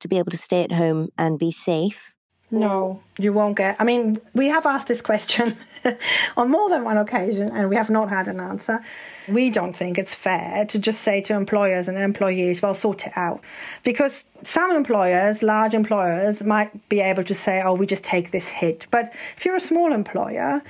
to 0.00 0.08
be 0.08 0.18
able 0.18 0.30
to 0.30 0.38
stay 0.38 0.64
at 0.64 0.72
home 0.72 1.10
and 1.18 1.38
be 1.38 1.50
safe? 1.50 2.11
No, 2.54 3.02
you 3.18 3.32
won't 3.32 3.56
get. 3.56 3.76
I 3.80 3.84
mean, 3.84 4.20
we 4.34 4.48
have 4.48 4.66
asked 4.66 4.86
this 4.86 5.00
question 5.00 5.56
on 6.36 6.50
more 6.50 6.68
than 6.68 6.84
one 6.84 6.98
occasion 6.98 7.50
and 7.50 7.70
we 7.70 7.76
have 7.76 7.88
not 7.88 8.10
had 8.10 8.28
an 8.28 8.40
answer. 8.40 8.84
We 9.26 9.48
don't 9.48 9.74
think 9.74 9.96
it's 9.96 10.14
fair 10.14 10.66
to 10.66 10.78
just 10.78 11.00
say 11.00 11.22
to 11.22 11.34
employers 11.34 11.88
and 11.88 11.96
employees, 11.96 12.60
well, 12.60 12.74
sort 12.74 13.06
it 13.06 13.12
out. 13.16 13.40
Because 13.84 14.26
some 14.42 14.70
employers, 14.70 15.42
large 15.42 15.72
employers, 15.72 16.42
might 16.42 16.90
be 16.90 17.00
able 17.00 17.24
to 17.24 17.34
say, 17.34 17.62
oh, 17.62 17.72
we 17.72 17.86
just 17.86 18.04
take 18.04 18.32
this 18.32 18.48
hit. 18.48 18.86
But 18.90 19.14
if 19.34 19.46
you're 19.46 19.56
a 19.56 19.60
small 19.60 19.90
employer, 19.90 20.60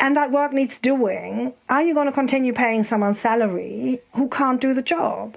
and 0.00 0.16
that 0.16 0.30
work 0.30 0.52
needs 0.52 0.78
doing, 0.78 1.54
are 1.70 1.82
you 1.82 1.94
going 1.94 2.06
to 2.06 2.12
continue 2.12 2.52
paying 2.52 2.84
someone's 2.84 3.20
salary 3.20 4.00
who 4.12 4.28
can't 4.28 4.60
do 4.60 4.74
the 4.74 4.82
job? 4.82 5.36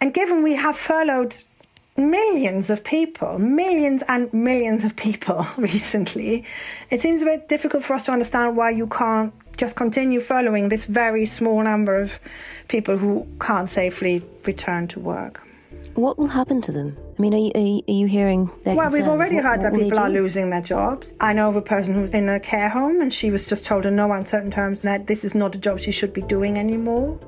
And 0.00 0.12
given 0.12 0.42
we 0.42 0.54
have 0.54 0.76
furloughed 0.76 1.36
millions 1.96 2.70
of 2.70 2.84
people, 2.84 3.38
millions 3.38 4.02
and 4.08 4.32
millions 4.32 4.84
of 4.84 4.96
people 4.96 5.46
recently, 5.56 6.44
it 6.90 7.00
seems 7.00 7.22
a 7.22 7.24
bit 7.24 7.48
difficult 7.48 7.84
for 7.84 7.94
us 7.94 8.04
to 8.06 8.12
understand 8.12 8.56
why 8.56 8.70
you 8.70 8.86
can't 8.86 9.32
just 9.56 9.76
continue 9.76 10.20
following 10.20 10.68
this 10.68 10.84
very 10.84 11.24
small 11.24 11.62
number 11.62 11.96
of 11.96 12.18
people 12.68 12.96
who 12.98 13.26
can't 13.40 13.70
safely 13.70 14.22
return 14.44 14.86
to 14.88 15.00
work. 15.00 15.42
What 15.94 16.18
will 16.18 16.26
happen 16.26 16.60
to 16.62 16.72
them? 16.72 16.96
I 17.18 17.22
mean, 17.22 17.34
are 17.34 17.38
you, 17.38 17.52
are 17.54 17.60
you, 17.60 17.82
are 17.88 17.92
you 17.92 18.06
hearing 18.06 18.46
that 18.64 18.76
Well, 18.76 18.86
concerns? 18.86 18.92
we've 18.92 19.08
already 19.10 19.36
what, 19.36 19.44
heard 19.44 19.62
what 19.62 19.72
that 19.72 19.80
people 19.80 19.98
are 19.98 20.10
losing 20.10 20.50
their 20.50 20.60
jobs. 20.60 21.14
I 21.20 21.32
know 21.32 21.48
of 21.48 21.56
a 21.56 21.62
person 21.62 21.94
who's 21.94 22.12
in 22.12 22.28
a 22.28 22.38
care 22.40 22.68
home 22.68 23.00
and 23.00 23.12
she 23.12 23.30
was 23.30 23.46
just 23.46 23.64
told 23.64 23.86
in 23.86 23.96
no 23.96 24.12
uncertain 24.12 24.50
terms 24.50 24.82
that 24.82 25.06
this 25.06 25.24
is 25.24 25.34
not 25.34 25.54
a 25.54 25.58
job 25.58 25.78
she 25.78 25.92
should 25.92 26.12
be 26.12 26.22
doing 26.22 26.58
anymore. 26.58 27.18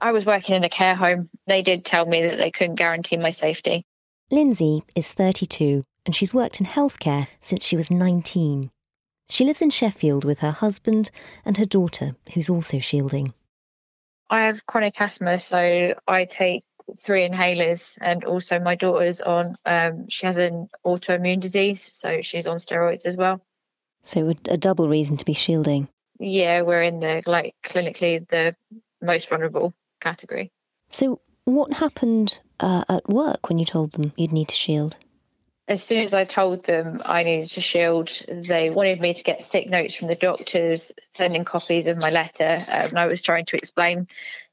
I 0.00 0.12
was 0.12 0.26
working 0.26 0.54
in 0.54 0.64
a 0.64 0.68
care 0.68 0.94
home. 0.94 1.28
They 1.46 1.62
did 1.62 1.84
tell 1.84 2.06
me 2.06 2.22
that 2.22 2.38
they 2.38 2.50
couldn't 2.50 2.74
guarantee 2.76 3.16
my 3.16 3.30
safety. 3.30 3.84
Lindsay 4.30 4.82
is 4.94 5.12
32 5.12 5.84
and 6.06 6.14
she's 6.14 6.32
worked 6.32 6.60
in 6.60 6.66
healthcare 6.66 7.26
since 7.40 7.64
she 7.64 7.76
was 7.76 7.90
19. 7.90 8.70
She 9.28 9.44
lives 9.44 9.60
in 9.60 9.70
Sheffield 9.70 10.24
with 10.24 10.38
her 10.38 10.52
husband 10.52 11.10
and 11.44 11.58
her 11.58 11.64
daughter, 11.64 12.14
who's 12.32 12.48
also 12.48 12.78
shielding. 12.78 13.34
I 14.30 14.42
have 14.42 14.64
chronic 14.66 15.00
asthma, 15.00 15.40
so 15.40 15.94
I 16.06 16.24
take 16.24 16.64
three 16.98 17.28
inhalers, 17.28 17.98
and 18.00 18.24
also 18.24 18.60
my 18.60 18.76
daughter's 18.76 19.20
on. 19.20 19.56
Um, 19.66 20.08
she 20.08 20.26
has 20.26 20.36
an 20.36 20.68
autoimmune 20.84 21.40
disease, 21.40 21.90
so 21.92 22.22
she's 22.22 22.46
on 22.46 22.58
steroids 22.58 23.04
as 23.04 23.16
well. 23.16 23.40
So, 24.02 24.28
a, 24.28 24.52
a 24.52 24.56
double 24.56 24.88
reason 24.88 25.16
to 25.16 25.24
be 25.24 25.32
shielding. 25.32 25.88
Yeah, 26.20 26.62
we're 26.62 26.82
in 26.82 27.00
the 27.00 27.22
like 27.26 27.54
clinically 27.64 28.26
the 28.28 28.54
most 29.02 29.28
vulnerable 29.28 29.74
category. 30.06 30.52
So, 30.88 31.20
what 31.44 31.74
happened 31.74 32.40
uh, 32.60 32.84
at 32.88 33.08
work 33.08 33.48
when 33.48 33.58
you 33.58 33.66
told 33.66 33.92
them 33.92 34.12
you'd 34.16 34.32
need 34.32 34.48
to 34.48 34.54
shield? 34.54 34.96
As 35.68 35.82
soon 35.82 36.02
as 36.02 36.14
I 36.14 36.24
told 36.24 36.64
them 36.64 37.02
I 37.04 37.24
needed 37.24 37.50
to 37.50 37.60
shield, 37.60 38.22
they 38.28 38.70
wanted 38.70 39.00
me 39.00 39.14
to 39.14 39.24
get 39.24 39.44
sick 39.44 39.68
notes 39.68 39.94
from 39.94 40.06
the 40.06 40.14
doctors, 40.14 40.92
sending 41.14 41.44
copies 41.44 41.88
of 41.88 41.96
my 41.96 42.10
letter. 42.10 42.64
Um, 42.68 42.90
and 42.90 42.98
I 42.98 43.06
was 43.06 43.20
trying 43.20 43.46
to 43.46 43.56
explain, 43.56 44.06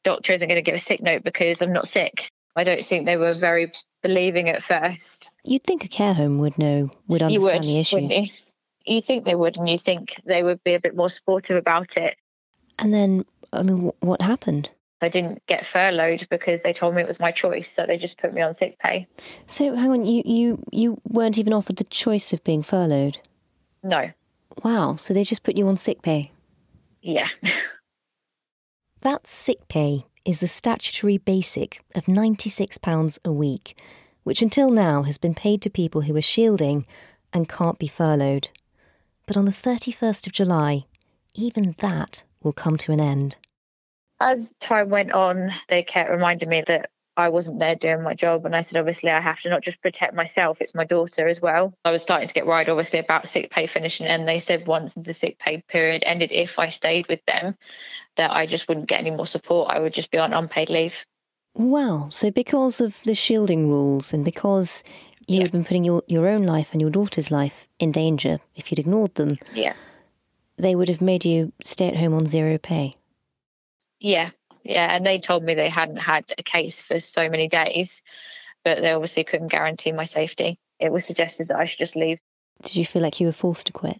doctor 0.03 0.33
isn't 0.33 0.47
going 0.47 0.63
to 0.63 0.63
give 0.63 0.73
a 0.73 0.79
sick 0.79 1.03
note 1.03 1.23
because 1.23 1.61
I'm 1.61 1.71
not 1.71 1.87
sick. 1.87 2.31
I 2.55 2.63
don't 2.63 2.83
think 2.83 3.05
they 3.05 3.17
were 3.17 3.33
very 3.33 3.71
believing 4.01 4.49
at 4.49 4.63
first. 4.63 5.29
You'd 5.43 5.63
think 5.63 5.85
a 5.85 5.87
care 5.87 6.15
home 6.15 6.39
would 6.39 6.57
know, 6.57 6.89
would 7.07 7.21
understand 7.21 7.59
would, 7.59 7.63
the 7.63 7.79
issues. 7.79 8.01
wouldn't 8.01 8.11
you? 8.11 8.31
You 8.85 9.01
think 9.01 9.25
they 9.25 9.35
would, 9.35 9.57
and 9.57 9.69
you 9.69 9.77
think 9.77 10.15
they 10.25 10.43
would 10.43 10.63
be 10.63 10.73
a 10.73 10.79
bit 10.79 10.95
more 10.95 11.09
supportive 11.09 11.57
about 11.57 11.95
it. 11.95 12.17
And 12.79 12.93
then, 12.93 13.25
I 13.51 13.61
mean, 13.61 13.91
what 13.99 14.21
happened? 14.21 14.71
I 15.03 15.09
didn't 15.09 15.45
get 15.47 15.65
furloughed 15.65 16.27
because 16.29 16.61
they 16.61 16.73
told 16.73 16.95
me 16.95 17.01
it 17.01 17.07
was 17.07 17.19
my 17.19 17.31
choice, 17.31 17.71
so 17.71 17.85
they 17.85 17.97
just 17.97 18.17
put 18.17 18.33
me 18.33 18.41
on 18.41 18.53
sick 18.53 18.79
pay. 18.79 19.07
So, 19.47 19.75
hang 19.75 19.91
on, 19.91 20.05
you, 20.05 20.23
you, 20.25 20.63
you 20.71 21.01
weren't 21.07 21.37
even 21.37 21.53
offered 21.53 21.75
the 21.75 21.83
choice 21.83 22.33
of 22.33 22.43
being 22.43 22.63
furloughed? 22.63 23.19
No, 23.83 24.11
Wow, 24.63 24.95
so 24.95 25.13
they 25.13 25.23
just 25.23 25.43
put 25.43 25.57
you 25.57 25.67
on 25.67 25.77
sick 25.77 26.01
pay? 26.01 26.31
yeah, 27.01 27.27
That 29.01 29.27
sick 29.27 29.67
pay 29.67 30.05
is 30.23 30.39
the 30.39 30.47
statutory 30.47 31.17
basic 31.17 31.81
of 31.95 32.05
£96 32.05 33.19
a 33.25 33.31
week, 33.33 33.77
which 34.23 34.41
until 34.41 34.69
now 34.69 35.01
has 35.03 35.17
been 35.17 35.35
paid 35.35 35.61
to 35.63 35.69
people 35.69 36.01
who 36.01 36.15
are 36.15 36.21
shielding 36.21 36.85
and 37.33 37.49
can't 37.49 37.77
be 37.79 37.87
furloughed. 37.87 38.49
But 39.25 39.35
on 39.35 39.43
the 39.45 39.51
31st 39.51 40.27
of 40.27 40.33
July, 40.33 40.85
even 41.35 41.75
that 41.79 42.23
will 42.41 42.53
come 42.53 42.77
to 42.77 42.93
an 42.93 43.01
end. 43.01 43.35
As 44.19 44.53
time 44.59 44.89
went 44.89 45.11
on, 45.11 45.51
they 45.69 45.83
kept 45.83 46.09
reminding 46.09 46.49
me 46.49 46.63
that 46.67 46.89
I 47.15 47.29
wasn't 47.29 47.59
there 47.59 47.75
doing 47.75 48.01
my 48.01 48.15
job. 48.15 48.45
And 48.45 48.55
I 48.55 48.61
said, 48.61 48.79
obviously, 48.79 49.11
I 49.11 49.21
have 49.21 49.39
to 49.41 49.49
not 49.49 49.61
just 49.61 49.81
protect 49.81 50.15
myself, 50.15 50.61
it's 50.61 50.73
my 50.73 50.83
daughter 50.85 51.27
as 51.27 51.41
well. 51.41 51.73
I 51.85 51.91
was 51.91 52.01
starting 52.01 52.27
to 52.27 52.33
get 52.33 52.47
worried, 52.47 52.69
obviously, 52.69 52.99
about 52.99 53.27
sick 53.27 53.51
pay 53.51 53.67
finishing. 53.67 54.07
And 54.07 54.27
they 54.27 54.39
said 54.39 54.65
once 54.65 54.95
the 54.95 55.13
sick 55.13 55.37
pay 55.37 55.61
period 55.67 56.03
ended, 56.05 56.31
if 56.31 56.57
I 56.57 56.69
stayed 56.69 57.07
with 57.07 57.23
them, 57.25 57.55
that 58.15 58.31
I 58.31 58.45
just 58.47 58.67
wouldn't 58.67 58.87
get 58.87 58.99
any 58.99 59.11
more 59.11 59.27
support. 59.27 59.71
I 59.71 59.79
would 59.79 59.93
just 59.93 60.09
be 60.09 60.17
on 60.17 60.33
unpaid 60.33 60.69
leave. 60.69 61.05
Wow, 61.55 62.07
so 62.09 62.31
because 62.31 62.81
of 62.81 63.03
the 63.03 63.13
shielding 63.13 63.69
rules 63.69 64.11
and 64.11 64.25
because 64.25 64.83
you 65.27 65.41
had 65.41 65.51
been 65.51 65.63
putting 65.63 65.83
your, 65.83 66.01
your 66.07 66.27
own 66.27 66.43
life 66.43 66.71
and 66.71 66.81
your 66.81 66.89
daughter's 66.89 67.29
life 67.29 67.67
in 67.77 67.91
danger 67.91 68.39
if 68.55 68.71
you'd 68.71 68.79
ignored 68.79 69.13
them, 69.15 69.37
Yeah. 69.53 69.73
they 70.57 70.73
would 70.73 70.89
have 70.89 70.99
made 70.99 71.25
you 71.25 71.53
stay 71.63 71.87
at 71.89 71.97
home 71.97 72.15
on 72.15 72.25
zero 72.25 72.57
pay. 72.57 72.97
Yeah. 74.03 74.29
Yeah. 74.63 74.95
And 74.95 75.03
they 75.05 75.17
told 75.17 75.43
me 75.43 75.55
they 75.55 75.69
hadn't 75.69 75.97
had 75.97 76.25
a 76.37 76.43
case 76.43 76.81
for 76.81 76.99
so 76.99 77.27
many 77.29 77.47
days, 77.47 78.03
but 78.63 78.81
they 78.81 78.91
obviously 78.91 79.23
couldn't 79.23 79.47
guarantee 79.47 79.91
my 79.91 80.05
safety. 80.05 80.59
It 80.79 80.91
was 80.91 81.05
suggested 81.05 81.47
that 81.47 81.57
I 81.57 81.65
should 81.65 81.79
just 81.79 81.95
leave. 81.95 82.19
Did 82.61 82.75
you 82.75 82.85
feel 82.85 83.01
like 83.01 83.19
you 83.19 83.25
were 83.25 83.33
forced 83.33 83.67
to 83.67 83.73
quit? 83.73 83.99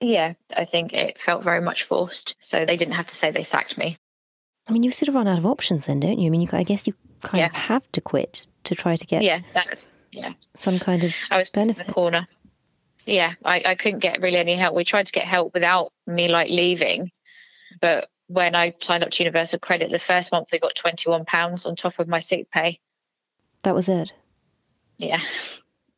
Yeah, 0.00 0.34
I 0.56 0.64
think 0.64 0.92
it 0.94 1.20
felt 1.20 1.42
very 1.44 1.60
much 1.60 1.82
forced. 1.84 2.36
So 2.40 2.64
they 2.64 2.76
didn't 2.76 2.94
have 2.94 3.06
to 3.08 3.14
say 3.14 3.30
they 3.30 3.42
sacked 3.42 3.76
me. 3.76 3.96
I 4.68 4.72
mean, 4.72 4.82
you 4.82 4.90
sort 4.90 5.08
of 5.08 5.14
run 5.14 5.28
out 5.28 5.38
of 5.38 5.44
options 5.46 5.86
then, 5.86 6.00
don't 6.00 6.18
you? 6.18 6.28
I 6.28 6.30
mean, 6.30 6.40
you, 6.40 6.48
I 6.52 6.62
guess 6.62 6.86
you 6.86 6.94
kind 7.22 7.44
of 7.44 7.52
have 7.52 7.90
to 7.92 8.00
quit 8.00 8.46
to 8.64 8.74
try 8.74 8.96
to 8.96 9.06
get 9.06 9.22
Yeah, 9.22 9.40
that's 9.52 9.88
yeah. 10.10 10.32
some 10.54 10.78
kind 10.78 11.04
of 11.04 11.12
I 11.30 11.36
was 11.38 11.48
in 11.50 11.52
benefit. 11.54 11.86
the 11.86 11.92
corner. 11.92 12.26
Yeah, 13.06 13.34
I, 13.44 13.62
I 13.66 13.74
couldn't 13.74 13.98
get 13.98 14.22
really 14.22 14.38
any 14.38 14.54
help. 14.54 14.74
We 14.74 14.84
tried 14.84 15.06
to 15.06 15.12
get 15.12 15.24
help 15.24 15.52
without 15.54 15.92
me 16.06 16.28
like 16.28 16.48
leaving, 16.48 17.10
but 17.80 18.08
when 18.28 18.54
I 18.54 18.74
signed 18.80 19.04
up 19.04 19.10
to 19.10 19.22
Universal 19.22 19.60
Credit, 19.60 19.90
the 19.90 19.98
first 19.98 20.32
month 20.32 20.48
they 20.48 20.58
got 20.58 20.74
twenty 20.74 21.10
one 21.10 21.24
pounds 21.24 21.66
on 21.66 21.76
top 21.76 21.98
of 21.98 22.08
my 22.08 22.20
sick 22.20 22.50
pay. 22.50 22.80
That 23.62 23.74
was 23.74 23.88
it. 23.88 24.12
Yeah. 24.98 25.20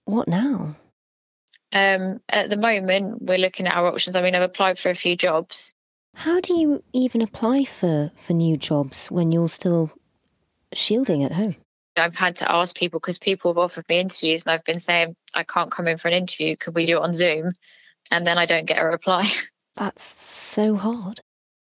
What 0.05 0.29
now? 0.29 0.77
Um, 1.73 2.21
at 2.29 2.49
the 2.49 2.57
moment, 2.57 3.21
we're 3.21 3.39
looking 3.39 3.67
at 3.67 3.77
our 3.77 3.87
options. 3.89 4.17
I 4.17 4.23
mean, 4.23 4.35
I've 4.35 4.43
applied 4.43 4.79
for 4.79 4.89
a 4.89 4.95
few 4.95 5.17
jobs. 5.17 5.75
How 6.15 6.41
do 6.41 6.55
you 6.55 6.83
even 6.93 7.21
apply 7.21 7.65
for, 7.65 8.11
for 8.17 8.33
new 8.33 8.57
jobs 8.57 9.09
when 9.09 9.33
you're 9.33 9.49
still 9.49 9.91
shielding 10.73 11.25
at 11.25 11.33
home? 11.33 11.57
I've 11.97 12.15
had 12.15 12.37
to 12.37 12.51
ask 12.51 12.77
people 12.77 13.01
because 13.01 13.19
people 13.19 13.51
have 13.51 13.59
offered 13.59 13.85
me 13.89 13.99
interviews 13.99 14.45
and 14.45 14.53
I've 14.53 14.65
been 14.65 14.81
saying, 14.81 15.17
I 15.35 15.43
can't 15.43 15.71
come 15.71 15.89
in 15.89 15.99
for 15.99 16.09
an 16.09 16.15
interview. 16.15 16.57
Could 16.57 16.75
we 16.75 16.87
do 16.87 16.97
it 16.97 17.03
on 17.03 17.15
Zoom? 17.15 17.53
And 18.11 18.27
then 18.27 18.39
I 18.39 18.47
don't 18.47 18.67
get 18.67 18.81
a 18.81 18.87
reply. 18.87 19.31
That's 19.77 20.03
so 20.03 20.77
hard. 20.77 21.21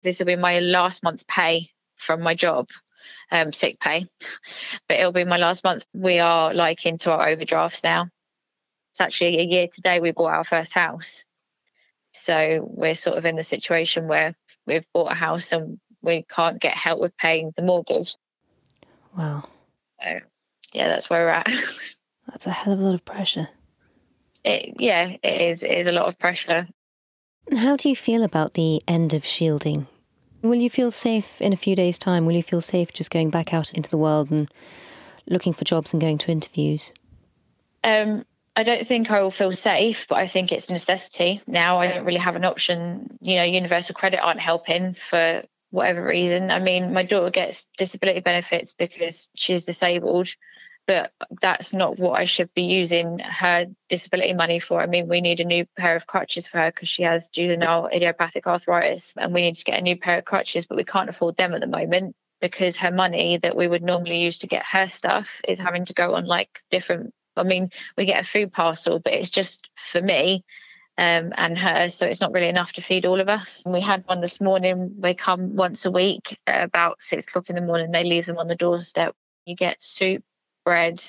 This 0.02 0.18
will 0.18 0.26
be 0.26 0.36
my 0.36 0.60
last 0.60 1.02
month's 1.02 1.24
pay 1.26 1.70
from 1.96 2.22
my 2.22 2.34
job, 2.34 2.68
um, 3.30 3.52
sick 3.52 3.80
pay, 3.80 4.06
but 4.88 4.98
it'll 4.98 5.12
be 5.12 5.24
my 5.24 5.36
last 5.36 5.64
month. 5.64 5.84
We 5.92 6.18
are 6.18 6.54
like 6.54 6.86
into 6.86 7.10
our 7.12 7.28
overdrafts 7.28 7.82
now. 7.82 8.08
It's 8.92 9.00
actually 9.00 9.38
a 9.38 9.44
year 9.44 9.68
today 9.74 10.00
we 10.00 10.12
bought 10.12 10.34
our 10.34 10.44
first 10.44 10.72
house. 10.72 11.24
So 12.12 12.66
we're 12.68 12.94
sort 12.94 13.18
of 13.18 13.24
in 13.24 13.36
the 13.36 13.44
situation 13.44 14.08
where 14.08 14.34
we've 14.66 14.86
bought 14.92 15.12
a 15.12 15.14
house 15.14 15.52
and 15.52 15.78
we 16.02 16.24
can't 16.28 16.60
get 16.60 16.74
help 16.74 17.00
with 17.00 17.16
paying 17.16 17.52
the 17.56 17.62
mortgage. 17.62 18.16
Wow. 19.16 19.44
So, 20.00 20.20
yeah, 20.72 20.88
that's 20.88 21.10
where 21.10 21.24
we're 21.24 21.30
at. 21.30 21.50
That's 22.28 22.46
a 22.46 22.50
hell 22.50 22.74
of 22.74 22.80
a 22.80 22.82
lot 22.82 22.94
of 22.94 23.06
pressure. 23.06 23.48
It, 24.44 24.74
yeah, 24.78 25.16
it 25.22 25.40
is. 25.40 25.62
It 25.62 25.70
is 25.70 25.86
a 25.86 25.92
lot 25.92 26.08
of 26.08 26.18
pressure. 26.18 26.68
How 27.56 27.76
do 27.76 27.88
you 27.88 27.96
feel 27.96 28.22
about 28.22 28.54
the 28.54 28.82
end 28.86 29.14
of 29.14 29.24
shielding? 29.24 29.86
Will 30.42 30.56
you 30.56 30.70
feel 30.70 30.90
safe 30.90 31.40
in 31.40 31.52
a 31.52 31.56
few 31.56 31.74
days' 31.74 31.98
time? 31.98 32.26
Will 32.26 32.34
you 32.34 32.42
feel 32.42 32.60
safe 32.60 32.92
just 32.92 33.10
going 33.10 33.30
back 33.30 33.54
out 33.54 33.72
into 33.72 33.90
the 33.90 33.96
world 33.96 34.30
and 34.30 34.48
looking 35.26 35.52
for 35.52 35.64
jobs 35.64 35.92
and 35.92 36.00
going 36.00 36.18
to 36.18 36.30
interviews? 36.30 36.92
Um, 37.82 38.24
I 38.54 38.64
don't 38.64 38.86
think 38.86 39.10
I 39.10 39.22
will 39.22 39.30
feel 39.30 39.52
safe, 39.52 40.06
but 40.08 40.18
I 40.18 40.28
think 40.28 40.52
it's 40.52 40.68
a 40.68 40.72
necessity 40.72 41.40
now. 41.46 41.78
I 41.78 41.88
don't 41.88 42.04
really 42.04 42.18
have 42.18 42.36
an 42.36 42.44
option. 42.44 43.18
You 43.20 43.36
know, 43.36 43.44
Universal 43.44 43.94
Credit 43.94 44.20
aren't 44.20 44.40
helping 44.40 44.94
for 44.94 45.42
whatever 45.70 46.04
reason. 46.04 46.50
I 46.50 46.58
mean, 46.58 46.92
my 46.92 47.02
daughter 47.02 47.30
gets 47.30 47.66
disability 47.78 48.20
benefits 48.20 48.74
because 48.74 49.28
she's 49.34 49.64
disabled, 49.64 50.28
but 50.88 51.12
that's 51.42 51.74
not 51.74 51.98
what 51.98 52.18
I 52.18 52.24
should 52.24 52.52
be 52.54 52.62
using 52.62 53.18
her 53.18 53.66
disability 53.90 54.32
money 54.32 54.58
for. 54.58 54.80
I 54.80 54.86
mean, 54.86 55.06
we 55.06 55.20
need 55.20 55.38
a 55.38 55.44
new 55.44 55.66
pair 55.76 55.94
of 55.94 56.06
crutches 56.06 56.48
for 56.48 56.58
her 56.58 56.72
because 56.72 56.88
she 56.88 57.02
has 57.02 57.28
juvenile 57.28 57.90
idiopathic 57.92 58.46
arthritis 58.46 59.12
and 59.18 59.34
we 59.34 59.42
need 59.42 59.56
to 59.56 59.64
get 59.64 59.78
a 59.78 59.82
new 59.82 59.98
pair 59.98 60.18
of 60.18 60.24
crutches, 60.24 60.64
but 60.64 60.78
we 60.78 60.84
can't 60.84 61.10
afford 61.10 61.36
them 61.36 61.52
at 61.52 61.60
the 61.60 61.66
moment 61.66 62.16
because 62.40 62.78
her 62.78 62.90
money 62.90 63.36
that 63.36 63.54
we 63.54 63.68
would 63.68 63.82
normally 63.82 64.22
use 64.22 64.38
to 64.38 64.46
get 64.46 64.64
her 64.64 64.88
stuff 64.88 65.42
is 65.46 65.58
having 65.58 65.84
to 65.84 65.92
go 65.92 66.14
on 66.14 66.24
like 66.24 66.62
different. 66.70 67.12
I 67.36 67.42
mean, 67.42 67.68
we 67.98 68.06
get 68.06 68.24
a 68.24 68.26
food 68.26 68.50
parcel, 68.50 68.98
but 68.98 69.12
it's 69.12 69.30
just 69.30 69.68
for 69.76 70.00
me 70.00 70.42
um, 70.96 71.34
and 71.36 71.58
her. 71.58 71.90
So 71.90 72.06
it's 72.06 72.22
not 72.22 72.32
really 72.32 72.48
enough 72.48 72.72
to 72.72 72.82
feed 72.82 73.04
all 73.04 73.20
of 73.20 73.28
us. 73.28 73.60
And 73.66 73.74
we 73.74 73.82
had 73.82 74.04
one 74.06 74.22
this 74.22 74.40
morning. 74.40 74.94
They 75.00 75.12
come 75.12 75.54
once 75.54 75.84
a 75.84 75.90
week 75.90 76.38
about 76.46 76.96
six 77.02 77.26
o'clock 77.26 77.50
in 77.50 77.56
the 77.56 77.60
morning. 77.60 77.90
They 77.90 78.04
leave 78.04 78.24
them 78.24 78.38
on 78.38 78.48
the 78.48 78.56
doorstep. 78.56 79.14
You 79.44 79.54
get 79.54 79.82
soup, 79.82 80.24
bread, 80.68 81.02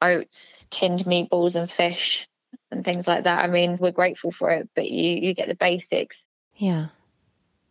oats, 0.00 0.66
tinned 0.70 1.04
meatballs, 1.04 1.54
and 1.54 1.70
fish, 1.70 2.28
and 2.72 2.84
things 2.84 3.06
like 3.06 3.22
that. 3.24 3.44
I 3.44 3.46
mean, 3.46 3.76
we're 3.78 3.92
grateful 3.92 4.32
for 4.32 4.50
it, 4.50 4.68
but 4.74 4.90
you 4.90 5.10
you 5.24 5.34
get 5.34 5.46
the 5.46 5.54
basics. 5.54 6.24
Yeah. 6.56 6.86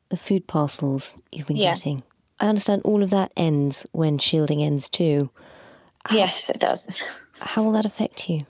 The 0.08 0.15
food 0.17 0.47
parcels 0.47 1.15
you've 1.32 1.47
been 1.47 1.58
Yeah. 1.58 1.74
getting. 1.74 2.04
I 2.39 2.47
understand 2.47 2.84
all 2.86 3.04
of 3.04 3.10
that 3.10 3.34
ends 3.36 3.86
when 3.91 4.19
shielding 4.19 4.63
ends 4.63 4.89
too. 4.89 5.32
Yes, 6.10 6.50
it 6.50 6.60
does. 6.60 6.88
How 7.39 7.62
will 7.63 7.74
that 7.74 7.86
affect 7.86 8.30
you? 8.30 8.45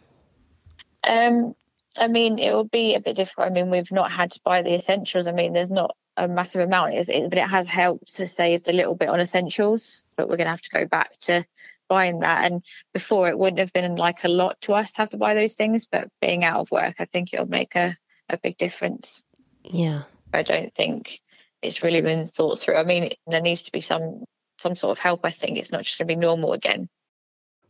Um, 1.04 1.56
I 1.98 2.08
mean, 2.08 2.38
it 2.38 2.54
will 2.54 2.64
be 2.82 2.94
a 2.94 3.00
bit 3.00 3.16
difficult. 3.16 3.48
I 3.48 3.50
mean, 3.50 3.72
we've 3.72 3.92
not 3.92 4.12
had 4.12 4.32
to 4.32 4.40
buy 4.46 4.62
the 4.62 4.76
essentials. 4.76 5.26
I 5.28 5.32
mean, 5.32 5.54
there's 5.54 5.72
not 5.72 5.96
a 6.16 6.28
massive 6.28 6.62
amount, 6.62 6.94
is 6.94 7.10
it? 7.10 7.30
But 7.30 7.40
it 7.40 7.50
has 7.50 7.68
helped 7.68 8.16
to 8.18 8.28
save 8.28 8.62
a 8.68 8.72
little 8.72 8.96
bit 8.96 9.10
on 9.10 9.20
essentials. 9.20 10.04
But 10.16 10.30
we're 10.30 10.38
going 10.38 10.46
to 10.46 10.52
have 10.58 10.62
to 10.62 10.70
go 10.80 10.86
back 10.86 11.18
to 11.22 11.44
buying 11.92 12.22
that. 12.22 12.50
And 12.50 12.64
before, 12.94 13.28
it 13.28 13.38
wouldn't 13.38 13.60
have 13.60 13.74
been 13.74 13.98
like 13.98 14.24
a 14.24 14.30
lot 14.30 14.56
to 14.62 14.74
us 14.74 14.94
to 14.94 14.98
have 15.00 15.10
to 15.10 15.18
buy 15.18 15.34
those 15.34 15.56
things. 15.56 15.88
But 15.92 16.08
being 16.22 16.46
out 16.46 16.62
of 16.62 16.72
work, 16.72 16.96
I 17.00 17.06
think 17.06 17.34
it'll 17.34 17.50
make 17.50 17.76
a, 17.76 17.98
a 18.30 18.38
big 18.38 18.56
difference. 18.56 19.24
Yeah. 19.66 20.04
I 20.34 20.44
don't 20.44 20.74
think 20.74 21.20
it's 21.62 21.84
really 21.84 22.00
been 22.00 22.30
thought 22.30 22.62
through. 22.62 22.78
I 22.78 22.84
mean, 22.84 23.12
there 23.28 23.42
needs 23.42 23.64
to 23.64 23.74
be 23.74 23.82
some 23.82 24.24
some 24.58 24.74
sort 24.76 24.98
of 24.98 25.00
help. 25.00 25.22
I 25.26 25.32
think 25.32 25.58
it's 25.58 25.74
not 25.74 25.84
just 25.84 25.98
going 25.98 26.08
to 26.08 26.16
be 26.16 26.20
normal 26.20 26.54
again. 26.54 26.88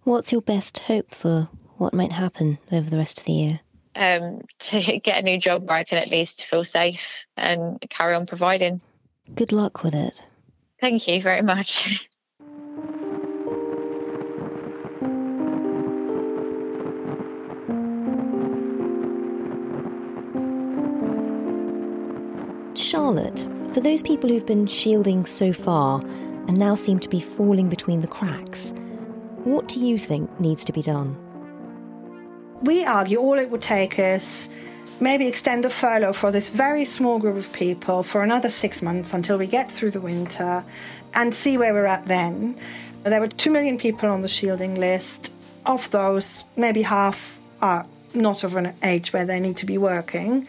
What's 0.03 0.31
your 0.31 0.41
best 0.41 0.77
hope 0.79 1.09
for 1.09 1.49
what 1.77 1.93
might 1.93 2.11
happen 2.11 2.59
over 2.71 2.87
the 2.89 2.97
rest 2.97 3.21
of 3.21 3.25
the 3.25 3.33
year? 3.33 3.59
Um, 3.95 4.41
to 4.59 4.99
get 4.99 5.17
a 5.17 5.23
new 5.23 5.39
job 5.39 5.67
where 5.67 5.77
I 5.77 5.83
can 5.83 5.97
at 5.97 6.09
least 6.09 6.45
feel 6.45 6.63
safe 6.63 7.25
and 7.35 7.83
carry 7.89 8.13
on 8.13 8.27
providing. 8.27 8.81
Good 9.33 9.51
luck 9.51 9.81
with 9.83 9.95
it. 9.95 10.21
Thank 10.79 11.07
you 11.07 11.23
very 11.23 11.41
much. 11.41 12.07
Charlotte, 22.91 23.47
for 23.73 23.79
those 23.79 24.03
people 24.03 24.29
who've 24.29 24.45
been 24.45 24.67
shielding 24.67 25.25
so 25.25 25.53
far 25.53 26.01
and 26.01 26.57
now 26.57 26.75
seem 26.75 26.99
to 26.99 27.07
be 27.07 27.21
falling 27.21 27.69
between 27.69 28.01
the 28.01 28.07
cracks, 28.07 28.73
what 29.45 29.69
do 29.69 29.79
you 29.79 29.97
think 29.97 30.29
needs 30.41 30.65
to 30.65 30.73
be 30.73 30.81
done? 30.81 31.15
We 32.63 32.83
argue 32.83 33.17
all 33.17 33.39
it 33.39 33.49
would 33.49 33.61
take 33.61 33.97
is 33.97 34.49
maybe 34.99 35.25
extend 35.25 35.63
the 35.63 35.69
furlough 35.69 36.11
for 36.11 36.31
this 36.31 36.49
very 36.49 36.83
small 36.83 37.17
group 37.17 37.37
of 37.37 37.53
people 37.53 38.03
for 38.03 38.23
another 38.23 38.49
six 38.49 38.81
months 38.81 39.13
until 39.13 39.37
we 39.37 39.47
get 39.47 39.71
through 39.71 39.91
the 39.91 40.01
winter 40.01 40.61
and 41.13 41.33
see 41.33 41.57
where 41.57 41.73
we're 41.73 41.85
at 41.85 42.07
then. 42.07 42.57
There 43.03 43.21
were 43.21 43.29
two 43.29 43.51
million 43.51 43.77
people 43.77 44.09
on 44.09 44.21
the 44.21 44.27
shielding 44.27 44.75
list. 44.75 45.31
Of 45.65 45.89
those, 45.91 46.43
maybe 46.57 46.81
half 46.81 47.39
are 47.61 47.85
not 48.13 48.43
of 48.43 48.57
an 48.57 48.75
age 48.83 49.13
where 49.13 49.23
they 49.23 49.39
need 49.39 49.55
to 49.57 49.65
be 49.65 49.77
working. 49.77 50.45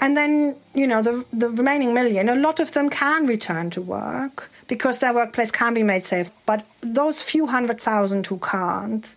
And 0.00 0.16
then, 0.16 0.56
you 0.74 0.86
know, 0.86 1.02
the, 1.02 1.24
the 1.32 1.48
remaining 1.50 1.94
million, 1.94 2.28
a 2.28 2.34
lot 2.34 2.60
of 2.60 2.72
them 2.72 2.90
can 2.90 3.26
return 3.26 3.70
to 3.70 3.80
work 3.80 4.50
because 4.66 4.98
their 4.98 5.14
workplace 5.14 5.50
can 5.50 5.74
be 5.74 5.82
made 5.82 6.04
safe. 6.04 6.30
But 6.46 6.66
those 6.80 7.22
few 7.22 7.46
hundred 7.46 7.80
thousand 7.80 8.26
who 8.26 8.38
can't, 8.38 9.14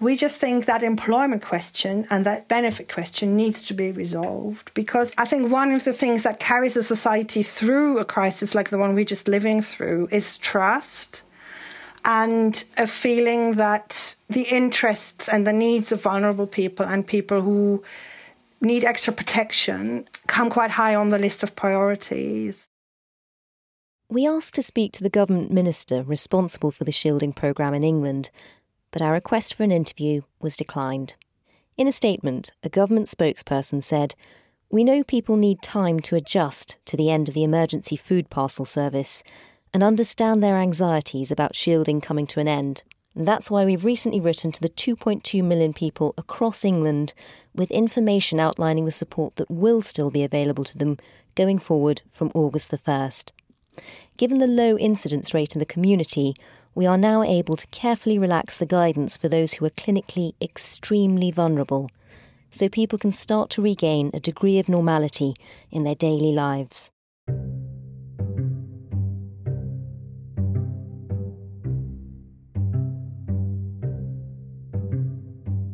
we 0.00 0.16
just 0.16 0.36
think 0.36 0.66
that 0.66 0.82
employment 0.82 1.42
question 1.42 2.06
and 2.10 2.24
that 2.24 2.46
benefit 2.48 2.88
question 2.88 3.36
needs 3.36 3.62
to 3.62 3.74
be 3.74 3.90
resolved 3.90 4.72
because 4.74 5.12
I 5.18 5.24
think 5.24 5.50
one 5.50 5.72
of 5.72 5.84
the 5.84 5.92
things 5.92 6.22
that 6.22 6.38
carries 6.38 6.76
a 6.76 6.82
society 6.82 7.42
through 7.42 7.98
a 7.98 8.04
crisis 8.04 8.54
like 8.54 8.70
the 8.70 8.78
one 8.78 8.94
we're 8.94 9.04
just 9.04 9.26
living 9.26 9.60
through 9.60 10.08
is 10.12 10.38
trust 10.38 11.22
and 12.04 12.64
a 12.76 12.86
feeling 12.86 13.54
that 13.54 14.14
the 14.30 14.42
interests 14.42 15.28
and 15.28 15.46
the 15.46 15.52
needs 15.52 15.90
of 15.90 16.02
vulnerable 16.02 16.46
people 16.46 16.86
and 16.86 17.06
people 17.06 17.40
who 17.40 17.82
need 18.60 18.84
extra 18.84 19.12
protection 19.12 20.08
come 20.26 20.50
quite 20.50 20.72
high 20.72 20.94
on 20.94 21.10
the 21.10 21.18
list 21.18 21.42
of 21.42 21.54
priorities. 21.54 22.66
We 24.10 24.26
asked 24.26 24.54
to 24.54 24.62
speak 24.62 24.92
to 24.92 25.02
the 25.02 25.10
government 25.10 25.50
minister 25.50 26.02
responsible 26.02 26.70
for 26.70 26.84
the 26.84 26.92
shielding 26.92 27.32
programme 27.32 27.74
in 27.74 27.84
England, 27.84 28.30
but 28.90 29.02
our 29.02 29.12
request 29.12 29.54
for 29.54 29.64
an 29.64 29.72
interview 29.72 30.22
was 30.40 30.56
declined. 30.56 31.14
In 31.76 31.86
a 31.86 31.92
statement, 31.92 32.52
a 32.62 32.68
government 32.68 33.08
spokesperson 33.08 33.82
said, 33.82 34.14
We 34.70 34.82
know 34.82 35.04
people 35.04 35.36
need 35.36 35.62
time 35.62 36.00
to 36.00 36.16
adjust 36.16 36.78
to 36.86 36.96
the 36.96 37.10
end 37.10 37.28
of 37.28 37.34
the 37.34 37.44
emergency 37.44 37.96
food 37.96 38.30
parcel 38.30 38.64
service 38.64 39.22
and 39.74 39.82
understand 39.82 40.42
their 40.42 40.56
anxieties 40.56 41.30
about 41.30 41.54
shielding 41.54 42.00
coming 42.00 42.26
to 42.28 42.40
an 42.40 42.48
end. 42.48 42.82
And 43.18 43.26
that's 43.26 43.50
why 43.50 43.64
we've 43.64 43.84
recently 43.84 44.20
written 44.20 44.52
to 44.52 44.60
the 44.60 44.68
2.2 44.68 45.42
million 45.42 45.72
people 45.72 46.14
across 46.16 46.64
England 46.64 47.14
with 47.52 47.68
information 47.72 48.38
outlining 48.38 48.84
the 48.84 48.92
support 48.92 49.34
that 49.36 49.50
will 49.50 49.82
still 49.82 50.12
be 50.12 50.22
available 50.22 50.62
to 50.62 50.78
them 50.78 50.98
going 51.34 51.58
forward 51.58 52.02
from 52.12 52.30
August 52.32 52.70
the 52.70 52.78
1st. 52.78 53.32
Given 54.16 54.38
the 54.38 54.46
low 54.46 54.78
incidence 54.78 55.34
rate 55.34 55.56
in 55.56 55.58
the 55.58 55.66
community, 55.66 56.36
we 56.76 56.86
are 56.86 56.96
now 56.96 57.24
able 57.24 57.56
to 57.56 57.66
carefully 57.72 58.20
relax 58.20 58.56
the 58.56 58.66
guidance 58.66 59.16
for 59.16 59.28
those 59.28 59.54
who 59.54 59.64
are 59.64 59.70
clinically 59.70 60.34
extremely 60.40 61.32
vulnerable, 61.32 61.90
so 62.52 62.68
people 62.68 63.00
can 63.00 63.10
start 63.10 63.50
to 63.50 63.60
regain 63.60 64.12
a 64.14 64.20
degree 64.20 64.60
of 64.60 64.68
normality 64.68 65.34
in 65.72 65.82
their 65.82 65.96
daily 65.96 66.30
lives. 66.30 66.92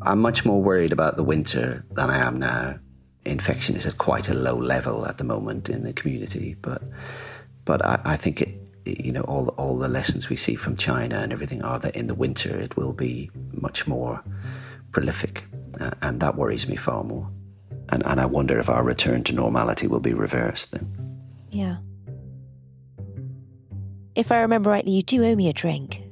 I'm 0.05 0.21
much 0.21 0.45
more 0.45 0.63
worried 0.63 0.93
about 0.93 1.17
the 1.17 1.25
winter 1.25 1.85
than 1.93 2.11
I 2.11 2.19
am 2.19 2.39
now. 2.39 2.79
Infection 3.25 3.75
is 3.75 3.87
at 3.87 3.99
quite 3.99 4.29
a 4.29 4.35
low 4.35 4.57
level 4.57 5.07
at 5.07 5.17
the 5.17 5.25
moment 5.25 5.71
in 5.71 5.83
the 5.83 5.93
community, 5.93 6.57
but 6.61 6.83
but 7.65 7.85
I, 7.85 7.99
I 8.05 8.17
think 8.17 8.43
it, 8.43 8.51
you 8.85 9.13
know 9.13 9.23
all 9.23 9.49
all 9.57 9.79
the 9.79 9.89
lessons 9.89 10.29
we 10.29 10.37
see 10.37 10.57
from 10.57 10.77
China 10.77 11.19
and 11.19 11.33
everything 11.33 11.63
are 11.63 11.79
that 11.79 11.97
in 11.97 12.07
the 12.07 12.15
winter 12.15 12.55
it 12.55 12.77
will 12.77 12.93
be 12.93 13.31
much 13.53 13.87
more 13.87 14.23
prolific, 14.93 15.45
uh, 15.81 15.93
and 16.03 16.21
that 16.21 16.37
worries 16.37 16.69
me 16.69 16.77
far 16.77 17.03
more. 17.03 17.31
And 17.89 18.07
and 18.07 18.21
I 18.21 18.27
wonder 18.27 18.59
if 18.59 18.69
our 18.69 18.83
return 18.83 19.25
to 19.25 19.33
normality 19.33 19.87
will 19.87 20.01
be 20.01 20.13
reversed 20.13 20.71
then. 20.73 20.87
Yeah. 21.51 21.77
if 24.15 24.31
I 24.31 24.41
remember 24.41 24.71
rightly, 24.71 24.93
you 24.93 25.03
do 25.03 25.25
owe 25.25 25.35
me 25.35 25.49
a 25.49 25.53
drink. 25.53 26.03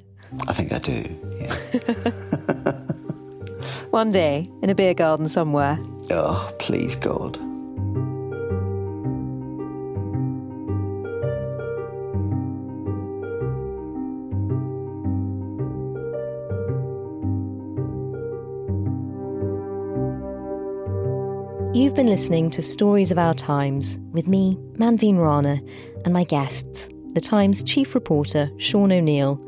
I 0.49 0.53
think 0.53 0.73
I 0.73 0.79
do. 0.79 1.05
Yeah. 1.39 1.57
One 3.93 4.09
day, 4.09 4.51
in 4.63 4.71
a 4.71 4.75
beer 4.75 4.95
garden 4.95 5.29
somewhere. 5.29 5.79
oh, 6.11 6.51
please, 6.59 6.97
God. 6.97 7.37
You've 21.77 21.95
been 21.95 22.07
listening 22.07 22.49
to 22.53 22.63
Stories 22.63 23.11
of 23.11 23.19
Our 23.19 23.35
Times 23.35 23.99
with 24.13 24.27
me, 24.27 24.57
Manveen 24.79 25.19
Rana, 25.19 25.61
and 26.07 26.15
my 26.15 26.25
guests, 26.25 26.89
the 27.11 27.21
Times 27.21 27.63
chief 27.63 27.95
reporter, 27.95 28.51
Sean 28.57 28.91
O'Neill, 28.91 29.39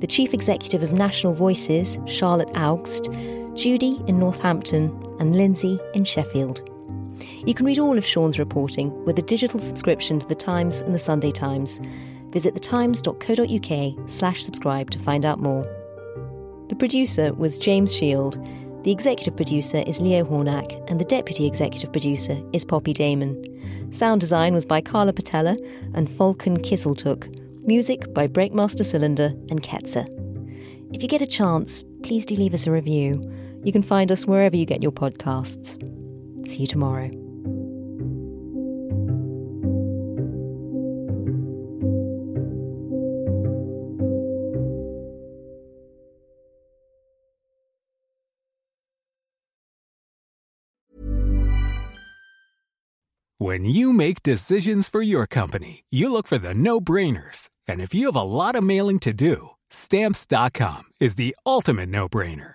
the 0.00 0.08
chief 0.08 0.34
executive 0.34 0.82
of 0.82 0.92
National 0.92 1.32
Voices, 1.32 1.96
Charlotte 2.06 2.52
Augst, 2.54 3.08
Judy 3.54 4.00
in 4.06 4.18
Northampton, 4.18 4.90
and 5.20 5.36
Lindsay 5.36 5.78
in 5.94 6.04
Sheffield. 6.04 6.68
You 7.46 7.54
can 7.54 7.66
read 7.66 7.78
all 7.78 7.96
of 7.96 8.04
Sean's 8.04 8.38
reporting 8.38 9.04
with 9.04 9.18
a 9.18 9.22
digital 9.22 9.60
subscription 9.60 10.18
to 10.18 10.26
The 10.26 10.34
Times 10.34 10.80
and 10.80 10.94
The 10.94 10.98
Sunday 10.98 11.30
Times. 11.30 11.80
Visit 12.30 12.54
thetimes.co.uk 12.54 14.10
slash 14.10 14.42
subscribe 14.42 14.90
to 14.90 14.98
find 14.98 15.24
out 15.24 15.38
more. 15.38 15.62
The 16.68 16.76
producer 16.76 17.32
was 17.34 17.56
James 17.58 17.94
Shield. 17.94 18.44
The 18.82 18.90
executive 18.90 19.36
producer 19.36 19.84
is 19.86 20.00
Leo 20.00 20.24
Hornak, 20.24 20.90
and 20.90 21.00
the 21.00 21.04
deputy 21.04 21.46
executive 21.46 21.92
producer 21.92 22.42
is 22.52 22.64
Poppy 22.64 22.92
Damon. 22.92 23.92
Sound 23.92 24.20
design 24.20 24.52
was 24.52 24.66
by 24.66 24.80
Carla 24.80 25.12
Patella 25.12 25.56
and 25.94 26.10
Falcon 26.10 26.56
Kisseltook. 26.56 27.40
Music 27.64 28.12
by 28.12 28.26
Breakmaster 28.26 28.84
Cylinder 28.84 29.32
and 29.48 29.62
Ketzer. 29.62 30.06
If 30.92 31.02
you 31.02 31.08
get 31.08 31.22
a 31.22 31.26
chance, 31.26 31.82
please 32.02 32.26
do 32.26 32.34
leave 32.34 32.52
us 32.52 32.66
a 32.66 32.70
review. 32.70 33.22
You 33.64 33.72
can 33.72 33.82
find 33.82 34.12
us 34.12 34.26
wherever 34.26 34.56
you 34.56 34.66
get 34.66 34.82
your 34.82 34.92
podcasts. 34.92 35.78
See 36.48 36.62
you 36.62 36.66
tomorrow. 36.66 37.10
When 53.38 53.66
you 53.66 53.92
make 53.92 54.22
decisions 54.22 54.88
for 54.88 55.02
your 55.02 55.26
company, 55.26 55.84
you 55.90 56.10
look 56.10 56.26
for 56.26 56.38
the 56.38 56.54
no 56.54 56.80
brainers. 56.80 57.50
And 57.68 57.80
if 57.80 57.92
you 57.92 58.06
have 58.06 58.16
a 58.16 58.22
lot 58.22 58.56
of 58.56 58.64
mailing 58.64 58.98
to 59.00 59.12
do, 59.12 59.50
stamps.com 59.68 60.84
is 60.98 61.16
the 61.16 61.36
ultimate 61.44 61.90
no 61.90 62.08
brainer. 62.08 62.54